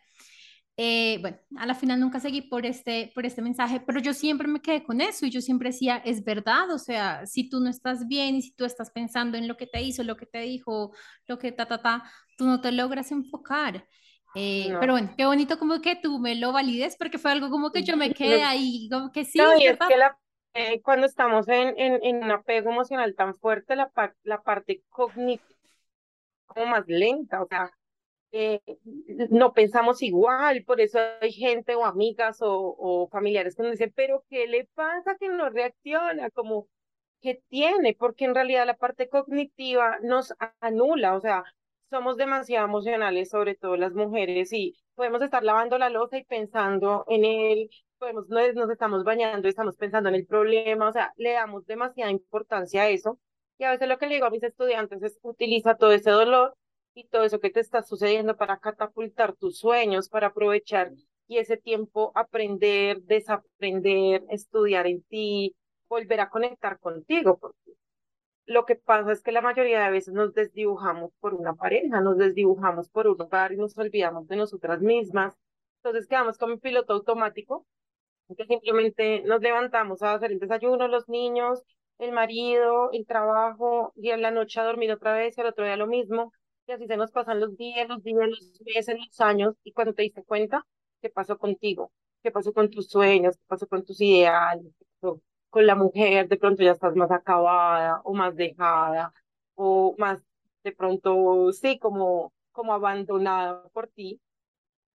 [0.83, 4.47] Eh, bueno, a la final nunca seguí por este, por este mensaje, pero yo siempre
[4.47, 7.69] me quedé con eso y yo siempre decía, es verdad, o sea, si tú no
[7.69, 10.39] estás bien y si tú estás pensando en lo que te hizo, lo que te
[10.39, 10.91] dijo,
[11.27, 13.85] lo que ta, ta, ta, tú no te logras enfocar.
[14.33, 17.71] Eh, pero bueno, qué bonito como que tú me lo valides porque fue algo como
[17.71, 19.37] que yo me quedé ahí, como que sí.
[19.37, 20.17] No, y es que la,
[20.55, 23.91] eh, cuando estamos en, en, en, un apego emocional tan fuerte, la,
[24.23, 25.45] la parte cognitiva
[26.47, 27.71] como más lenta, o sea,
[28.31, 28.61] eh,
[29.29, 34.23] no pensamos igual, por eso hay gente o amigas o, familiares que nos dicen, pero
[34.29, 36.29] ¿qué le pasa que no reacciona?
[36.31, 36.67] Como,
[37.21, 37.95] ¿qué tiene?
[37.97, 41.43] Porque en realidad la parte cognitiva nos anula, o sea,
[41.89, 47.05] somos demasiado emocionales, sobre todo las mujeres, y podemos estar lavando la losa y pensando
[47.09, 51.33] en él, podemos, nos, nos estamos bañando estamos pensando en el problema, o sea, le
[51.33, 53.19] damos demasiada importancia a eso.
[53.57, 56.55] Y a veces lo que le digo a mis estudiantes es utiliza todo ese dolor
[56.93, 60.91] y todo eso que te está sucediendo para catapultar tus sueños, para aprovechar
[61.27, 65.55] y ese tiempo aprender, desaprender, estudiar en ti,
[65.87, 67.37] volver a conectar contigo.
[67.39, 67.71] Porque
[68.45, 72.17] lo que pasa es que la mayoría de veces nos desdibujamos por una pareja, nos
[72.17, 75.33] desdibujamos por un hogar y nos olvidamos de nosotras mismas.
[75.77, 77.65] Entonces quedamos como un piloto automático,
[78.35, 81.63] que simplemente nos levantamos a hacer el desayuno, los niños,
[81.97, 85.63] el marido, el trabajo, y en la noche a dormir otra vez, y al otro
[85.63, 86.33] día lo mismo
[86.71, 89.93] y así se nos pasan los días, los días, los meses, los años, y cuando
[89.93, 90.65] te diste cuenta,
[91.01, 91.91] ¿qué pasó contigo?
[92.23, 93.35] ¿Qué pasó con tus sueños?
[93.37, 94.73] ¿Qué pasó con tus ideales?
[94.79, 96.29] ¿Qué pasó con la mujer?
[96.29, 99.13] De pronto ya estás más acabada o más dejada
[99.55, 100.19] o más
[100.63, 104.21] de pronto, sí, como, como abandonada por ti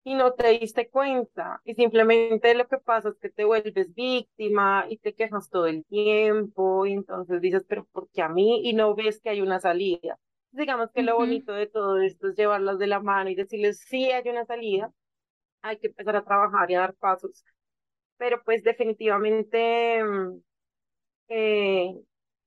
[0.05, 4.87] y no te diste cuenta y simplemente lo que pasa es que te vuelves víctima
[4.89, 8.61] y te quejas todo el tiempo y entonces dices, pero ¿por qué a mí?
[8.69, 10.19] Y no ves que hay una salida
[10.53, 14.11] digamos que lo bonito de todo esto es llevarlas de la mano y decirles, sí,
[14.11, 14.93] hay una salida,
[15.63, 17.45] hay que empezar a trabajar y a dar pasos.
[18.19, 20.41] Pero pues definitivamente mm,
[21.29, 21.95] eh,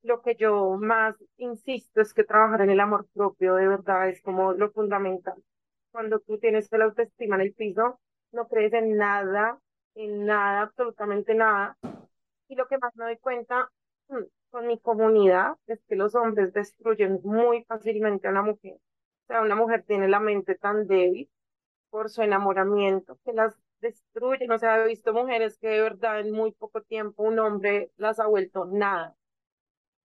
[0.02, 4.22] lo que yo más insisto es que trabajar en el amor propio de verdad es
[4.22, 5.34] como lo fundamental.
[5.92, 8.00] Cuando tú tienes la autoestima en el piso,
[8.32, 9.58] no crees en nada,
[9.94, 11.76] en nada, absolutamente nada.
[12.48, 13.70] Y lo que más me doy cuenta
[14.08, 14.18] mm,
[14.50, 18.74] con mi comunidad es que los hombres destruyen muy fácilmente a una mujer.
[18.74, 21.30] O sea, una mujer tiene la mente tan débil
[21.90, 24.52] por su enamoramiento que las destruyen.
[24.52, 28.20] O sea, he visto mujeres que de verdad en muy poco tiempo un hombre las
[28.20, 29.16] ha vuelto nada.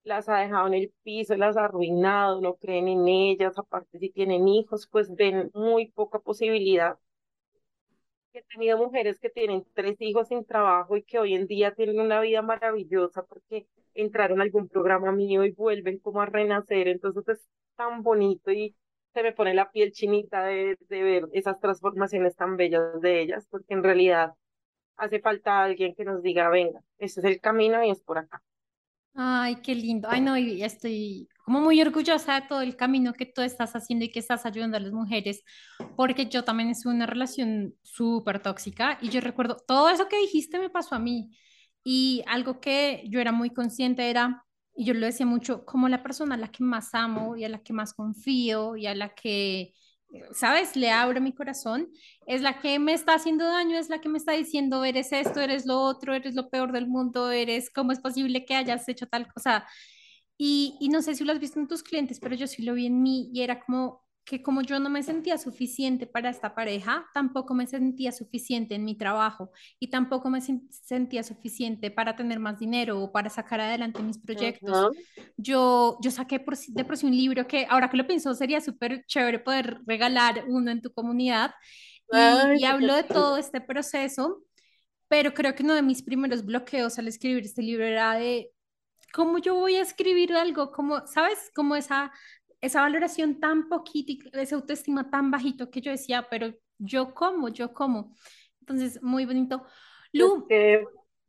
[0.03, 4.10] las ha dejado en el piso, las ha arruinado, no creen en ellas, aparte si
[4.10, 6.97] tienen hijos, pues ven muy poca posibilidad.
[8.35, 12.01] He tenido mujeres que tienen tres hijos sin trabajo y que hoy en día tienen
[12.01, 17.27] una vida maravillosa porque entraron a algún programa mío y vuelven como a renacer, entonces
[17.29, 18.75] es tan bonito y
[19.13, 23.47] se me pone la piel chinita de, de ver esas transformaciones tan bellas de ellas,
[23.49, 24.33] porque en realidad
[24.97, 28.41] hace falta alguien que nos diga, venga, este es el camino y es por acá.
[29.13, 30.09] Ay, qué lindo.
[30.11, 34.12] Ay, no, estoy como muy orgullosa de todo el camino que tú estás haciendo y
[34.12, 35.43] que estás ayudando a las mujeres,
[35.95, 40.60] porque yo también es una relación súper tóxica y yo recuerdo, todo eso que dijiste
[40.60, 41.29] me pasó a mí
[41.84, 44.43] y algo que yo era muy consciente era,
[44.75, 47.49] y yo lo decía mucho, como la persona a la que más amo y a
[47.49, 49.73] la que más confío y a la que
[50.31, 50.75] ¿sabes?
[50.75, 51.89] Le abro mi corazón,
[52.27, 55.41] es la que me está haciendo daño, es la que me está diciendo, eres esto,
[55.41, 59.08] eres lo otro, eres lo peor del mundo, eres, ¿cómo es posible que hayas hecho
[59.08, 59.65] tal cosa?
[60.37, 62.73] Y, y no sé si lo has visto en tus clientes, pero yo sí lo
[62.73, 66.55] vi en mí y era como, que como yo no me sentía suficiente para esta
[66.55, 72.39] pareja, tampoco me sentía suficiente en mi trabajo y tampoco me sentía suficiente para tener
[72.39, 74.89] más dinero o para sacar adelante mis proyectos.
[75.37, 78.61] yo, yo saqué por, de por sí un libro que ahora que lo pienso sería
[78.61, 81.51] súper chévere poder regalar uno en tu comunidad
[82.11, 84.43] y, y hablo de todo este proceso,
[85.07, 88.51] pero creo que uno de mis primeros bloqueos al escribir este libro era de
[89.15, 91.49] cómo yo voy a escribir algo, como, ¿sabes?
[91.56, 92.12] Como esa
[92.65, 97.73] esa valoración tan poquita, esa autoestima tan bajito que yo decía, pero yo como, yo
[97.73, 98.13] como.
[98.60, 99.65] Entonces, muy bonito.
[100.12, 100.47] Lu,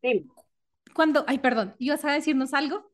[0.01, 0.27] sí.
[0.95, 2.91] cuando, ay, perdón, ¿ibas a decirnos algo?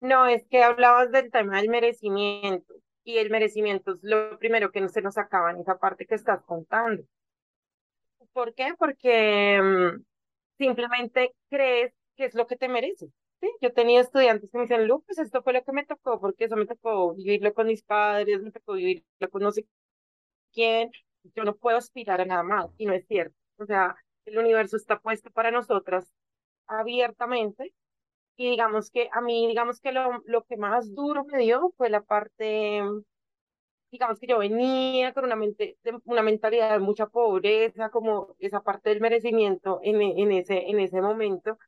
[0.00, 4.80] No, es que hablabas del tema del merecimiento y el merecimiento es lo primero que
[4.80, 7.02] no se nos acaba en esa parte que estás contando.
[8.32, 8.74] ¿Por qué?
[8.78, 10.04] Porque mm,
[10.58, 13.10] simplemente crees que es lo que te mereces.
[13.60, 16.44] Yo tenía estudiantes que me decían, Lu, pues esto fue lo que me tocó, porque
[16.44, 19.66] eso me tocó vivirlo con mis padres, me tocó vivirlo con no sé
[20.52, 20.90] quién,
[21.36, 23.36] yo no puedo aspirar a nada más, y no es cierto.
[23.58, 26.12] O sea, el universo está puesto para nosotras
[26.66, 27.74] abiertamente,
[28.36, 31.90] y digamos que a mí, digamos que lo, lo que más duro me dio fue
[31.90, 32.82] la parte,
[33.90, 38.90] digamos que yo venía con una, mente, una mentalidad de mucha pobreza, como esa parte
[38.90, 41.58] del merecimiento en, en, ese, en ese momento,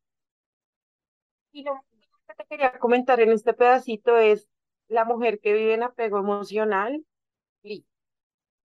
[1.57, 1.83] y lo
[2.29, 4.47] que te quería comentar en este pedacito es
[4.89, 7.03] la mujer que vive en apego emocional,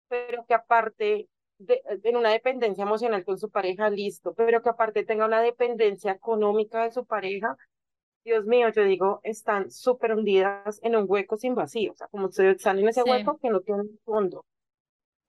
[0.08, 5.06] pero que aparte de, en una dependencia emocional con su pareja, listo, pero que aparte
[5.06, 7.56] tenga una dependencia económica de su pareja,
[8.23, 12.32] Dios mío, yo digo, están súper hundidas en un hueco sin vacío, o sea, como
[12.32, 14.45] se están en ese hueco que no tiene fondo.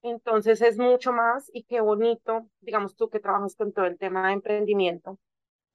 [0.03, 4.29] Entonces es mucho más y qué bonito, digamos tú que trabajas con todo el tema
[4.29, 5.19] de emprendimiento,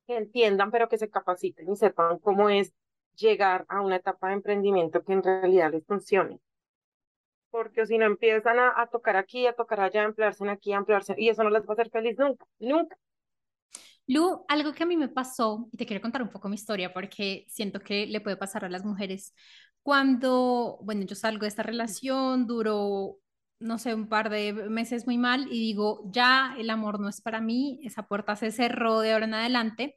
[0.05, 2.73] que entiendan, pero que se capaciten y sepan cómo es
[3.15, 6.39] llegar a una etapa de emprendimiento que en realidad les funcione.
[7.49, 11.15] Porque si no empiezan a, tocar aquí, a tocar allá, a emplearse aquí, a emplearse,
[11.17, 12.97] y eso no les va a hacer feliz nunca, nunca.
[14.07, 16.93] Lu, algo que a mí me pasó, y te quiero contar un poco mi historia
[16.93, 19.33] porque siento que le puede pasar a las mujeres.
[19.81, 23.19] Cuando, bueno, yo salgo de esta relación, duró
[23.65, 27.21] no sé, un par de meses muy mal y digo, ya el amor no es
[27.21, 29.95] para mí, esa puerta se cerró de ahora en adelante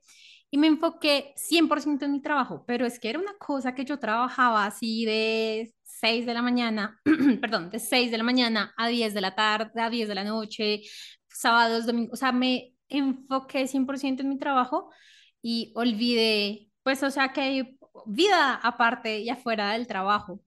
[0.50, 3.98] y me enfoqué 100% en mi trabajo, pero es que era una cosa que yo
[3.98, 7.00] trabajaba así de 6 de la mañana,
[7.40, 10.24] perdón, de 6 de la mañana a 10 de la tarde, a 10 de la
[10.24, 10.82] noche,
[11.28, 14.90] sábados, domingos, o sea, me enfoqué 100% en mi trabajo
[15.42, 20.42] y olvidé, pues, o sea, que hay vida aparte y afuera del trabajo.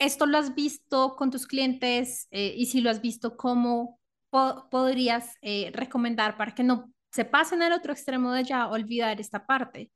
[0.00, 2.26] ¿Esto lo has visto con tus clientes?
[2.30, 7.62] Eh, y si lo has visto, ¿cómo podrías eh, recomendar para que no se pasen
[7.62, 9.90] al otro extremo de ya olvidar esta parte?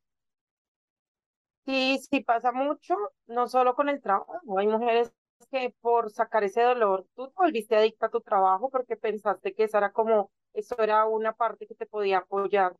[1.66, 2.94] Sí, sí pasa mucho,
[3.26, 4.58] no solo con el trabajo.
[4.58, 5.12] Hay mujeres
[5.50, 9.64] que por sacar ese dolor, tú te volviste adicta a tu trabajo porque pensaste que
[9.64, 12.76] eso era como, eso era una parte que te podía apoyar,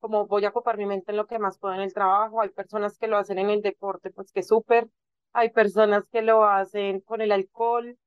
[0.00, 2.40] como voy a ocupar mi mente en lo que más puedo en el trabajo.
[2.40, 4.88] Hay personas que lo hacen en el deporte, pues que súper,
[5.34, 7.98] hay personas que lo hacen con el alcohol,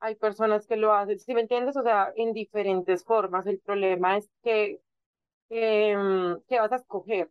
[0.00, 1.76] hay personas que lo hacen, ¿sí me entiendes?
[1.76, 3.46] O sea, en diferentes formas.
[3.46, 4.80] El problema es que,
[5.50, 5.96] eh,
[6.48, 7.30] ¿qué vas a escoger?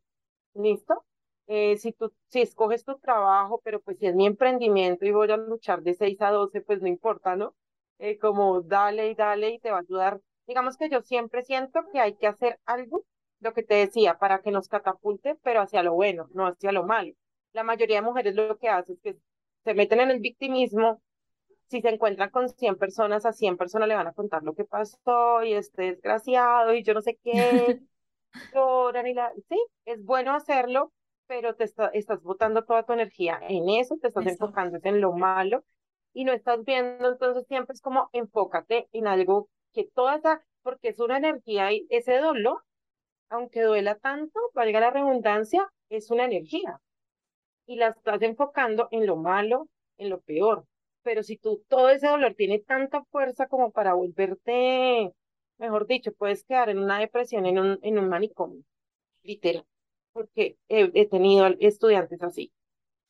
[0.56, 1.06] ¿Listo?
[1.48, 5.32] Eh, si tú, si escoges tu trabajo, pero pues si es mi emprendimiento y voy
[5.32, 7.56] a luchar de 6 a 12, pues no importa, ¿no?
[8.00, 10.22] Eh, como dale y dale y te va a ayudar.
[10.48, 13.04] Digamos que yo siempre siento que hay que hacer algo,
[13.42, 16.84] lo que te decía, para que nos catapulte, pero hacia lo bueno, no hacia lo
[16.86, 17.14] malo.
[17.54, 19.18] La mayoría de mujeres lo que hace es que
[19.64, 21.02] se meten en el victimismo,
[21.68, 24.66] si se encuentran con 100 personas, a 100 personas le van a contar lo que
[24.66, 27.80] pasó y este desgraciado y yo no sé qué,
[28.54, 29.32] lloran y la...
[29.50, 30.92] Sí, es bueno hacerlo,
[31.28, 35.64] pero te estás botando toda tu energía en eso, te estás enfocando en lo malo
[36.14, 40.90] y no estás viendo, entonces siempre es como enfócate en algo que toda esa, porque
[40.90, 42.64] es una energía y ese dolor,
[43.30, 46.82] aunque duela tanto, valga la redundancia, es una energía
[47.72, 49.68] y la estás enfocando en lo malo,
[49.98, 50.66] en lo peor.
[51.04, 55.14] Pero si tú todo ese dolor tiene tanta fuerza como para volverte,
[55.58, 58.62] mejor dicho, puedes quedar en una depresión, en un, en un manicomio,
[59.24, 59.66] literal,
[60.14, 62.52] porque he, he tenido estudiantes así.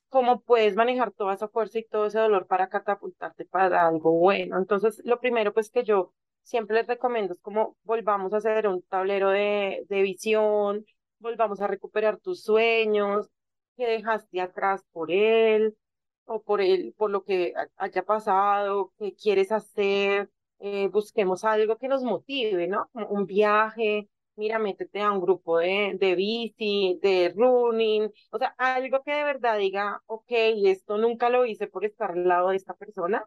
[0.10, 4.58] ¿Cómo puedes manejar toda esa fuerza y todo ese dolor para catapultarte para algo bueno?
[4.58, 8.82] Entonces, lo primero pues que yo siempre les recomiendo es como volvamos a hacer un
[8.84, 10.86] tablero de, de visión,
[11.20, 13.30] volvamos a recuperar tus sueños,
[13.82, 15.76] que dejaste atrás por él
[16.26, 20.30] o por él, por lo que haya pasado, que quieres hacer,
[20.60, 22.90] eh, busquemos algo que nos motive, ¿no?
[23.10, 29.02] un viaje, mira, métete a un grupo de, de bici, de running, o sea, algo
[29.04, 30.28] que de verdad diga, ok,
[30.66, 33.26] esto nunca lo hice por estar al lado de esta persona,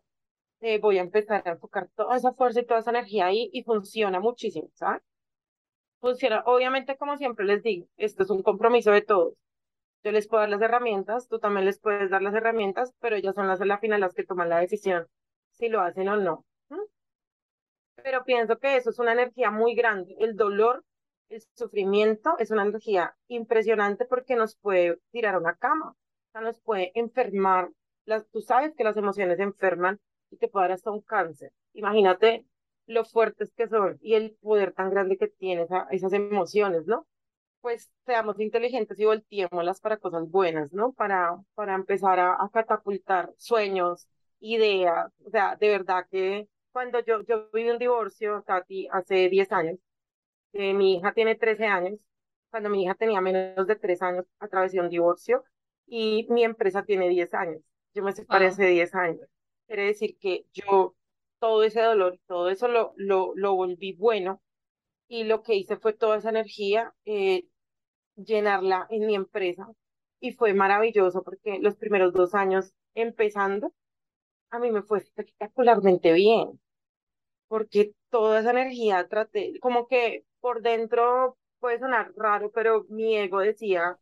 [0.61, 3.65] eh, voy a empezar a enfocar toda esa fuerza y toda esa energía ahí y
[3.65, 5.03] funciona muchísimo, ¿sabes?
[6.01, 9.35] Funciona, obviamente, como siempre les digo, esto es un compromiso de todos.
[10.05, 13.35] Yo les puedo dar las herramientas, tú también les puedes dar las herramientas, pero ellas
[13.35, 15.07] son las de la final las que toman la decisión
[15.51, 16.45] si lo hacen o no.
[18.03, 20.15] Pero pienso que eso es una energía muy grande.
[20.19, 20.85] El dolor,
[21.31, 25.97] el sufrimiento es una energía impresionante porque nos puede tirar a una cama,
[26.35, 27.71] nos puede enfermar.
[28.05, 29.99] Las, tú sabes que las emociones enferman
[30.31, 31.53] y te puede dar hasta un cáncer.
[31.73, 32.45] Imagínate
[32.87, 37.07] lo fuertes que son y el poder tan grande que tienen esas emociones, ¿no?
[37.65, 40.93] Pues seamos inteligentes y volteémoslas para cosas buenas, ¿no?
[40.93, 44.07] Para, para empezar a, a catapultar sueños,
[44.41, 45.11] ideas.
[45.25, 49.79] O sea, de verdad que cuando yo, yo viví un divorcio, Tati, hace 10 años,
[50.55, 52.01] eh, mi hija tiene 13 años,
[52.51, 55.45] cuando mi hija tenía menos de 3 años, atravesé un divorcio
[55.87, 57.63] y mi empresa tiene 10 años.
[57.95, 59.29] Yo me separé hace 10 años.
[59.67, 60.97] Quiere decir que yo
[61.41, 64.43] todo ese dolor, todo eso lo, lo, lo volví bueno
[65.09, 67.47] y lo que hice fue toda esa energía, eh,
[68.17, 69.69] llenarla en mi empresa.
[70.21, 73.73] Y fue maravilloso porque los primeros dos años empezando,
[74.51, 76.61] a mí me fue espectacularmente bien
[77.49, 83.41] porque toda esa energía traté, como que por dentro puede sonar raro, pero mi ego
[83.41, 83.99] decía,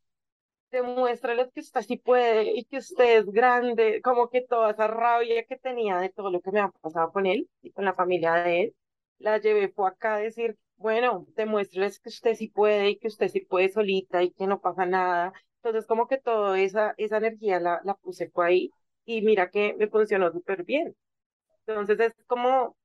[0.71, 5.45] demuéstrales que usted sí puede y que usted es grande, como que toda esa rabia
[5.45, 8.35] que tenía de todo lo que me ha pasado con él y con la familia
[8.35, 8.77] de él,
[9.19, 13.29] la llevé fue acá a decir, bueno, demuéstrales que usted sí puede y que usted
[13.29, 15.33] sí puede solita y que no pasa nada.
[15.57, 18.71] Entonces, como que toda esa, esa energía la, la puse ahí
[19.05, 20.97] y mira que me funcionó súper bien.
[21.67, 22.77] Entonces, es como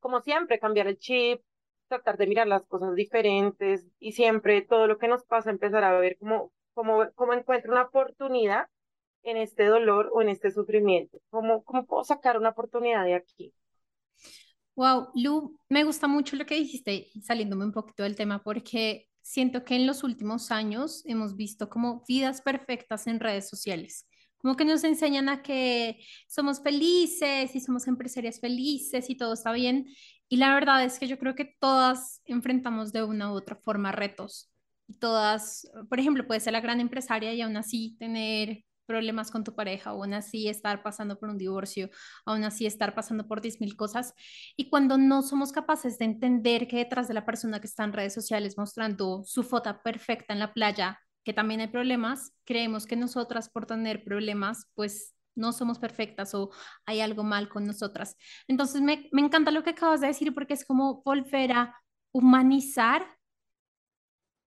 [0.00, 1.40] como siempre, cambiar el chip,
[1.88, 5.98] tratar de mirar las cosas diferentes y siempre todo lo que nos pasa empezar a
[5.98, 8.66] ver cómo, cómo, cómo encuentro una oportunidad
[9.22, 11.18] en este dolor o en este sufrimiento.
[11.30, 13.52] ¿Cómo, ¿Cómo puedo sacar una oportunidad de aquí?
[14.78, 19.64] Wow, Lu, me gusta mucho lo que dijiste, saliéndome un poquito del tema, porque siento
[19.64, 24.06] que en los últimos años hemos visto como vidas perfectas en redes sociales
[24.38, 25.98] como que nos enseñan a que
[26.28, 29.86] somos felices y somos empresarias felices y todo está bien.
[30.28, 33.92] Y la verdad es que yo creo que todas enfrentamos de una u otra forma
[33.92, 34.50] retos.
[35.00, 39.54] Todas, por ejemplo, puedes ser la gran empresaria y aún así tener problemas con tu
[39.54, 41.90] pareja, aún así estar pasando por un divorcio,
[42.26, 44.14] aún así estar pasando por 10.000 cosas.
[44.56, 47.92] Y cuando no somos capaces de entender que detrás de la persona que está en
[47.92, 52.96] redes sociales mostrando su foto perfecta en la playa que también hay problemas, creemos que
[52.96, 56.50] nosotras por tener problemas, pues no somos perfectas o
[56.86, 58.16] hay algo mal con nosotras.
[58.46, 61.74] Entonces me, me encanta lo que acabas de decir porque es como volver a
[62.12, 63.18] humanizar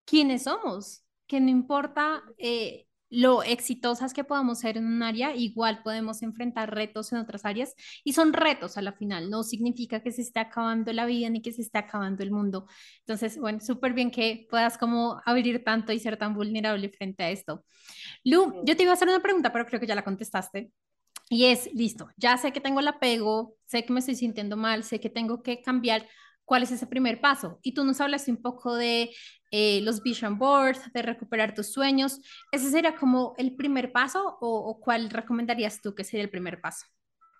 [0.06, 5.84] quiénes somos, que no importa eh, lo exitosas que podamos ser en un área, igual
[5.84, 10.12] podemos enfrentar retos en otras áreas y son retos a la final, no significa que
[10.12, 12.68] se esté acabando la vida ni que se esté acabando el mundo.
[13.00, 17.30] Entonces, bueno, súper bien que puedas como abrir tanto y ser tan vulnerable frente a
[17.30, 17.66] esto.
[18.24, 20.72] Lu, yo te iba a hacer una pregunta, pero creo que ya la contestaste.
[21.30, 24.84] Y es, listo, ya sé que tengo el apego, sé que me estoy sintiendo mal,
[24.84, 26.08] sé que tengo que cambiar,
[26.52, 27.60] ¿cuál es ese primer paso?
[27.62, 29.10] Y tú nos hablaste un poco de
[29.52, 32.20] eh, los vision boards, de recuperar tus sueños.
[32.52, 36.88] ¿Ese sería como el primer paso o, cuál recomendarías tú que sería el primer paso?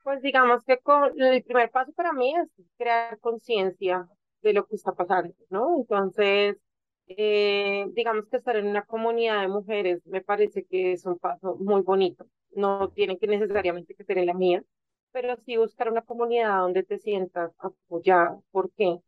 [0.06, 0.80] Pues digamos que
[1.18, 2.48] el primer paso para mí es
[2.78, 4.08] crear conciencia
[4.44, 5.76] de lo que está pasando, ¿no?
[5.80, 6.56] Entonces,
[7.08, 11.58] eh, digamos que estar en una comunidad de mujeres me parece que es un paso
[11.58, 12.28] muy bonito.
[12.52, 14.64] No tiene que necesariamente que ser la mía,
[15.12, 18.40] pero sí buscar una comunidad donde te sientas apoyada.
[18.52, 19.00] ¿Por qué?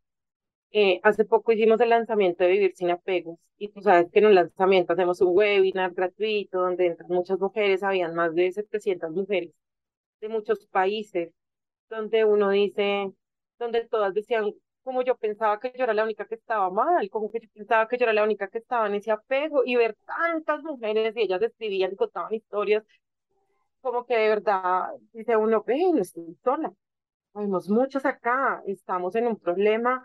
[0.72, 4.26] Eh, hace poco hicimos el lanzamiento de Vivir sin apegos y tú sabes que en
[4.26, 9.52] un lanzamiento hacemos un webinar gratuito donde entran muchas mujeres, habían más de 700 mujeres
[10.20, 11.32] de muchos países,
[11.90, 13.12] donde uno dice,
[13.58, 14.52] donde todas decían,
[14.82, 17.88] como yo pensaba que yo era la única que estaba mal, como que yo pensaba
[17.88, 21.22] que yo era la única que estaba en ese apego y ver tantas mujeres y
[21.22, 22.84] ellas escribían y contaban historias,
[23.84, 26.72] como que de verdad dice uno, ve, no estoy sola,
[27.34, 30.04] Vemos muchos acá, estamos en un problema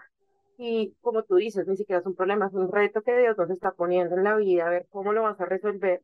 [0.57, 3.51] y como tú dices, ni siquiera es un problema, es un reto que Dios nos
[3.51, 6.03] está poniendo en la vida, a ver cómo lo vas a resolver.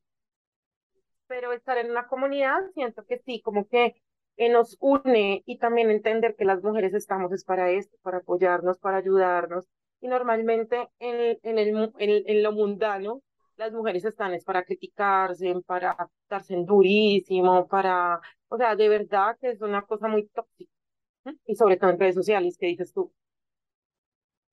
[1.28, 3.96] Pero estar en una comunidad, siento que sí, como que
[4.38, 8.78] eh, nos une y también entender que las mujeres estamos es para esto, para apoyarnos,
[8.80, 9.68] para ayudarnos.
[10.02, 13.22] Y normalmente en, en, el, en, en lo mundano,
[13.58, 15.96] las mujeres están es para criticarse, para
[16.30, 20.72] darse en durísimo, para, o sea, de verdad que es una cosa muy tóxica.
[21.46, 23.12] Y sobre todo en redes sociales, que dices tú,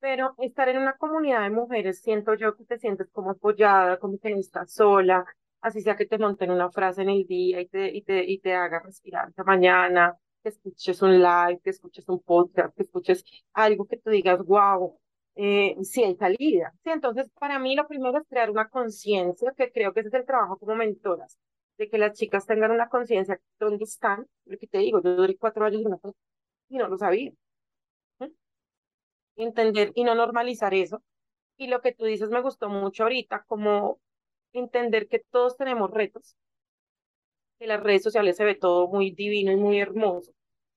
[0.00, 4.18] pero estar en una comunidad de mujeres, siento yo que te sientes como apoyada, como
[4.18, 5.24] que no estás sola,
[5.60, 8.38] así sea que te monten una frase en el día y te, y te, y
[8.40, 13.24] te haga respirar esta mañana, que escuches un live, que escuches un podcast, que escuches
[13.52, 14.98] algo que tú digas, wow,
[15.36, 16.72] eh, sí hay salida.
[16.84, 20.14] Sí, entonces para mí lo primero es crear una conciencia, que creo que ese es
[20.14, 21.38] el trabajo como mentoras,
[21.78, 25.36] de que las chicas tengan una conciencia dónde están, lo que te digo, yo duré
[25.36, 25.82] cuatro años
[26.68, 27.32] y no lo sabía
[29.36, 31.02] entender y no normalizar eso.
[31.58, 34.00] Y lo que tú dices me gustó mucho ahorita, como
[34.52, 36.36] entender que todos tenemos retos,
[37.58, 40.32] que las redes sociales se ve todo muy divino y muy hermoso,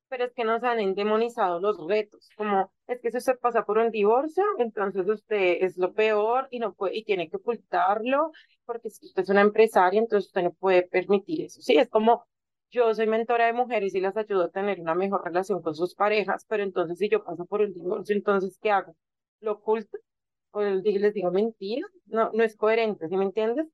[0.10, 3.78] pero es que nos han endemonizado los retos, como es que si usted pasa por
[3.78, 8.32] un divorcio, entonces usted es lo peor y no puede, y tiene que ocultarlo,
[8.66, 11.62] porque si usted es una empresaria, entonces usted no puede permitir eso.
[11.62, 12.26] Sí, es como
[12.72, 15.96] yo soy mentora de mujeres y las ayudo a tener una mejor relación con sus
[15.96, 18.96] parejas, pero entonces si yo paso por un divorcio, entonces ¿qué hago?
[19.40, 19.98] ¿Lo oculto?
[20.52, 21.88] ¿O les digo mentira?
[22.06, 23.68] No, no es coherente, ¿sí me entiendes?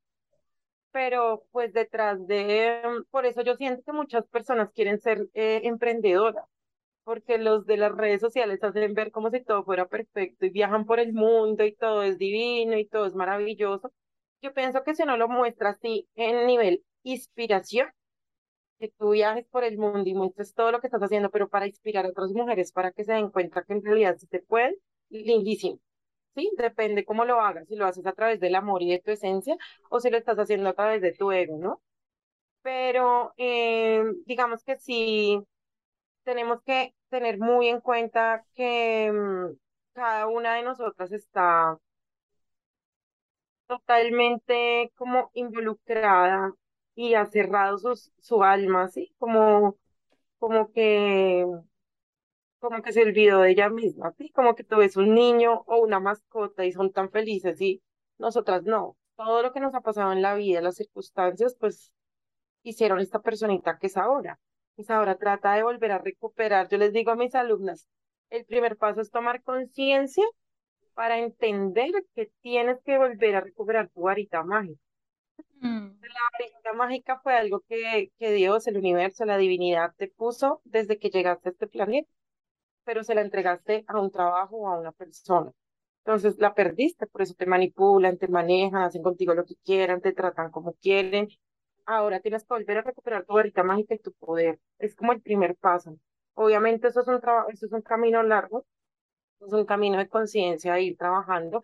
[0.92, 2.82] Pero pues detrás de,
[3.12, 6.46] por eso yo siento que muchas personas quieren ser eh, emprendedoras,
[7.04, 10.86] porque los de las redes sociales hacen ver como si todo fuera perfecto y viajan
[10.86, 13.92] por el mundo y todo es divino y todo es maravilloso.
[14.42, 17.90] Yo pienso que si no lo muestra así en nivel inspiración,
[18.80, 21.68] que tú viajes por el mundo y muestres todo lo que estás haciendo, pero para
[21.68, 24.78] inspirar a otras mujeres, para que se den cuenta que en realidad sí se puede,
[25.10, 25.80] lindísimo.
[26.36, 29.12] Sí, depende cómo lo hagas, si lo haces a través del amor y de tu
[29.12, 29.58] esencia
[29.90, 31.82] o si lo estás haciendo a través de tu ego, ¿no?
[32.64, 35.40] Pero eh, digamos que sí,
[36.24, 39.58] tenemos que tener muy en cuenta que mm,
[39.94, 41.78] cada una de nosotras está
[43.68, 46.54] totalmente como involucrada
[46.96, 47.78] y ha cerrado
[48.22, 49.14] su alma, ¿sí?
[49.18, 49.78] Como,
[50.40, 51.46] como que,
[52.62, 54.30] como que se olvidó de ella misma, ¿sí?
[54.32, 57.82] Como que tú ves un niño o una mascota y son tan felices y
[58.20, 58.96] nosotras no.
[59.16, 61.92] Todo lo que nos ha pasado en la vida, las circunstancias, pues
[62.64, 64.40] hicieron esta personita que es ahora.
[64.78, 66.70] Es ahora trata de volver a recuperar.
[66.70, 67.88] Yo les digo a mis alumnas,
[68.30, 70.26] el primer paso es tomar conciencia
[70.94, 74.80] para entender que tienes que volver a recuperar tu varita mágica.
[75.62, 76.00] Mm.
[76.02, 81.00] La varita mágica fue algo que, que Dios, el universo, la divinidad te puso desde
[81.00, 82.10] que llegaste a este planeta,
[82.84, 85.52] pero se la entregaste a un trabajo o a una persona.
[86.06, 90.14] Entonces la perdiste, por eso te manipulan, te manejan, hacen contigo lo que quieran, te
[90.14, 91.30] tratan como quieren.
[91.86, 94.60] Ahora tienes que volver a recuperar tu varita mágica y tu poder.
[94.80, 95.98] Es como el primer paso.
[96.36, 98.66] Obviamente eso es un eso es un camino largo,
[99.42, 101.62] es un camino de conciencia de ir trabajando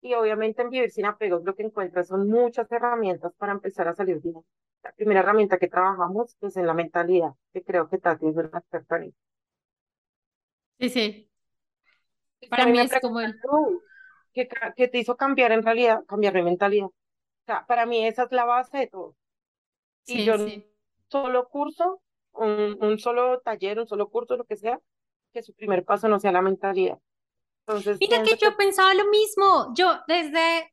[0.00, 3.94] y obviamente en Vivir sin Apegos lo que encuentras son muchas herramientas para empezar a
[3.94, 4.42] salir bien.
[4.82, 8.58] La primera herramienta que trabajamos es en la mentalidad, que creo que Tati es una
[8.58, 9.14] experta en
[10.80, 11.30] Sí, sí.
[12.48, 13.34] Para mí es como el...
[14.32, 16.04] ¿Qué, ¿Qué te hizo cambiar en realidad?
[16.06, 16.86] Cambiar de mentalidad.
[16.86, 16.94] O
[17.46, 19.16] sea, para mí esa es la base de todo.
[20.06, 20.64] Y yo sí.
[21.08, 22.02] solo curso,
[22.32, 24.80] un, un solo taller, un solo curso, lo que sea,
[25.32, 26.98] que su primer paso no sea la mentalidad.
[28.00, 29.74] Mira que yo pensaba lo mismo.
[29.74, 30.72] Yo desde,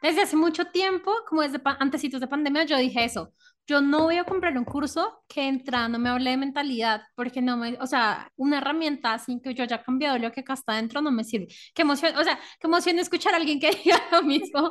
[0.00, 3.32] desde hace mucho tiempo, como desde antesitos de pandemia, yo dije eso.
[3.66, 7.56] Yo no voy a comprar un curso que entrando me hable de mentalidad, porque no
[7.56, 11.00] me, o sea, una herramienta sin que yo haya cambiado lo que acá está dentro
[11.00, 11.46] no me sirve.
[11.74, 14.70] Qué emoción, o sea, qué emoción escuchar a alguien que diga lo mismo.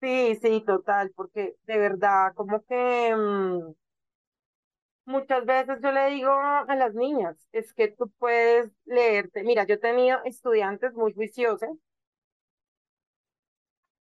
[0.00, 3.72] Sí, sí, total, porque de verdad, como que mm,
[5.06, 9.42] Muchas veces yo le digo a las niñas, es que tú puedes leerte.
[9.44, 11.70] Mira, yo tenido estudiantes muy juiciosas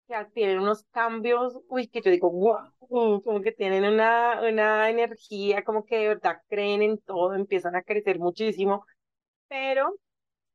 [0.08, 5.64] que tienen unos cambios, uy, que yo digo, wow, como que tienen una, una energía,
[5.64, 8.84] como que de verdad creen en todo, empiezan a crecer muchísimo,
[9.48, 9.96] pero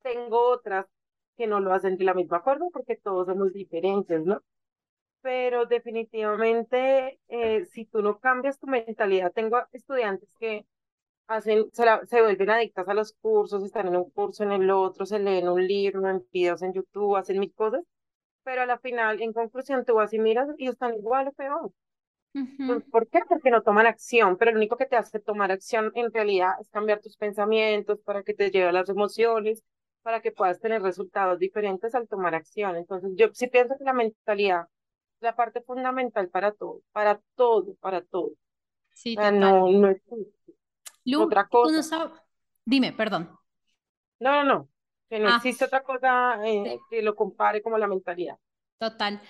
[0.03, 0.87] Tengo otras
[1.37, 4.41] que no lo hacen de la misma forma porque todos somos diferentes, ¿no?
[5.21, 10.65] Pero definitivamente, eh, si tú no cambias tu mentalidad, tengo estudiantes que
[11.27, 15.05] hacen, se, se vuelven adictas a los cursos, están en un curso, en el otro,
[15.05, 17.83] se leen un libro, en videos en YouTube, hacen mil cosas,
[18.47, 21.69] pero a la final, en conclusión, tú vas y miras y están igual o peor.
[22.31, 23.19] Pues, ¿Por qué?
[23.27, 26.69] Porque no toman acción, pero lo único que te hace tomar acción en realidad es
[26.69, 29.63] cambiar tus pensamientos para que te lleve a las emociones,
[30.01, 32.77] para que puedas tener resultados diferentes al tomar acción.
[32.77, 37.75] Entonces, yo sí pienso que la mentalidad es la parte fundamental para todo, para todo,
[37.81, 38.31] para todo.
[38.93, 39.41] Sí, total.
[39.41, 40.01] no, no es
[41.17, 42.13] otra cosa.
[42.63, 43.29] Dime, perdón.
[44.21, 44.69] No, no, no,
[45.09, 45.35] que no ah.
[45.37, 48.37] existe otra cosa eh, que lo compare como la mentalidad.
[48.77, 49.21] Total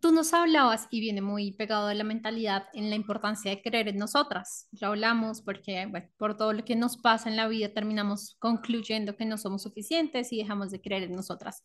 [0.00, 3.88] tú nos hablabas y viene muy pegado de la mentalidad en la importancia de creer
[3.88, 4.68] en nosotras.
[4.72, 9.16] Ya hablamos porque bueno, por todo lo que nos pasa en la vida terminamos concluyendo
[9.16, 11.64] que no somos suficientes y dejamos de creer en nosotras.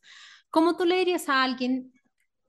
[0.49, 1.91] ¿Cómo tú le dirías a alguien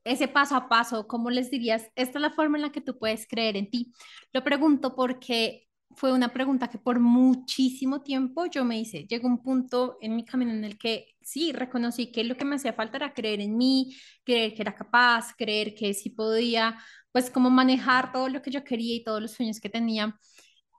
[0.04, 1.06] ese paso a paso?
[1.06, 3.92] ¿Cómo les dirías, esta es la forma en la que tú puedes creer en ti?
[4.32, 5.69] Lo pregunto porque
[6.00, 9.06] fue una pregunta que por muchísimo tiempo yo me hice.
[9.06, 12.56] Llegó un punto en mi camino en el que sí, reconocí que lo que me
[12.56, 13.94] hacía falta era creer en mí,
[14.24, 16.78] creer que era capaz, creer que sí podía,
[17.12, 20.18] pues como manejar todo lo que yo quería y todos los sueños que tenía.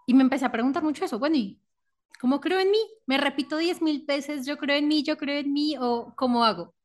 [0.08, 1.62] Y me empecé a preguntar mucho eso, bueno, ¿y
[2.22, 2.80] cómo creo en mí?
[3.08, 6.46] ¿Me repito diez mil veces, yo creo en mí, yo creo en mí o cómo
[6.46, 6.76] hago?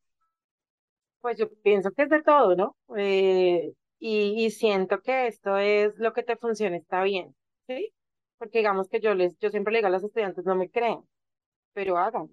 [1.21, 2.77] Pues yo pienso que es de todo, ¿no?
[2.97, 7.35] Eh, y, y siento que esto es lo que te funciona, está bien,
[7.67, 7.93] ¿sí?
[8.39, 11.01] Porque digamos que yo les, yo siempre le digo a los estudiantes, no me creen,
[11.75, 12.31] pero hagan,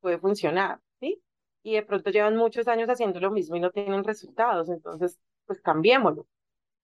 [0.00, 1.22] puede funcionar, ¿sí?
[1.62, 5.60] Y de pronto llevan muchos años haciendo lo mismo y no tienen resultados, entonces, pues
[5.60, 6.26] cambiémoslo.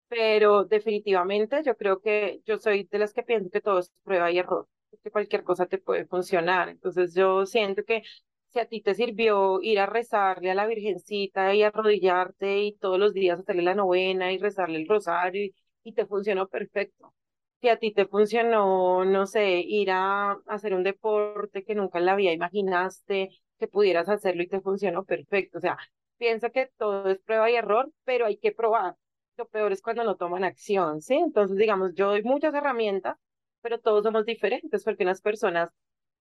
[0.08, 4.30] Pero definitivamente yo creo que yo soy de las que pienso que todo es prueba
[4.32, 4.68] y error,
[5.04, 6.70] que cualquier cosa te puede funcionar.
[6.70, 8.04] Entonces yo siento que
[8.50, 13.00] si a ti te sirvió ir a rezarle a la Virgencita y arrodillarte y todos
[13.00, 17.14] los días hacerle la novena y rezarle el rosario y, y te funcionó perfecto
[17.62, 22.06] que a ti te funcionó, no sé, ir a hacer un deporte que nunca en
[22.08, 25.60] la vida imaginaste que pudieras hacerlo y te funcionó perfecto.
[25.60, 25.78] O sea,
[26.18, 28.96] pienso que todo es prueba y error, pero hay que probar.
[29.38, 31.16] Lo peor es cuando no toman acción, ¿sí?
[31.16, 33.18] Entonces, digamos, yo doy muchas herramientas,
[33.62, 35.70] pero todos somos diferentes porque unas personas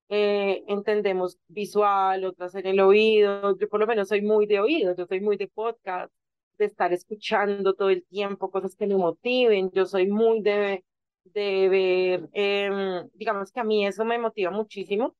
[0.09, 3.57] eh, entendemos visual, otras en el oído.
[3.57, 6.13] Yo por lo menos soy muy de oído, yo soy muy de podcast,
[6.57, 9.71] de estar escuchando todo el tiempo cosas que me motiven.
[9.71, 10.83] Yo soy muy de
[11.25, 15.15] de ver, em, digamos que a mí eso me motiva muchísimo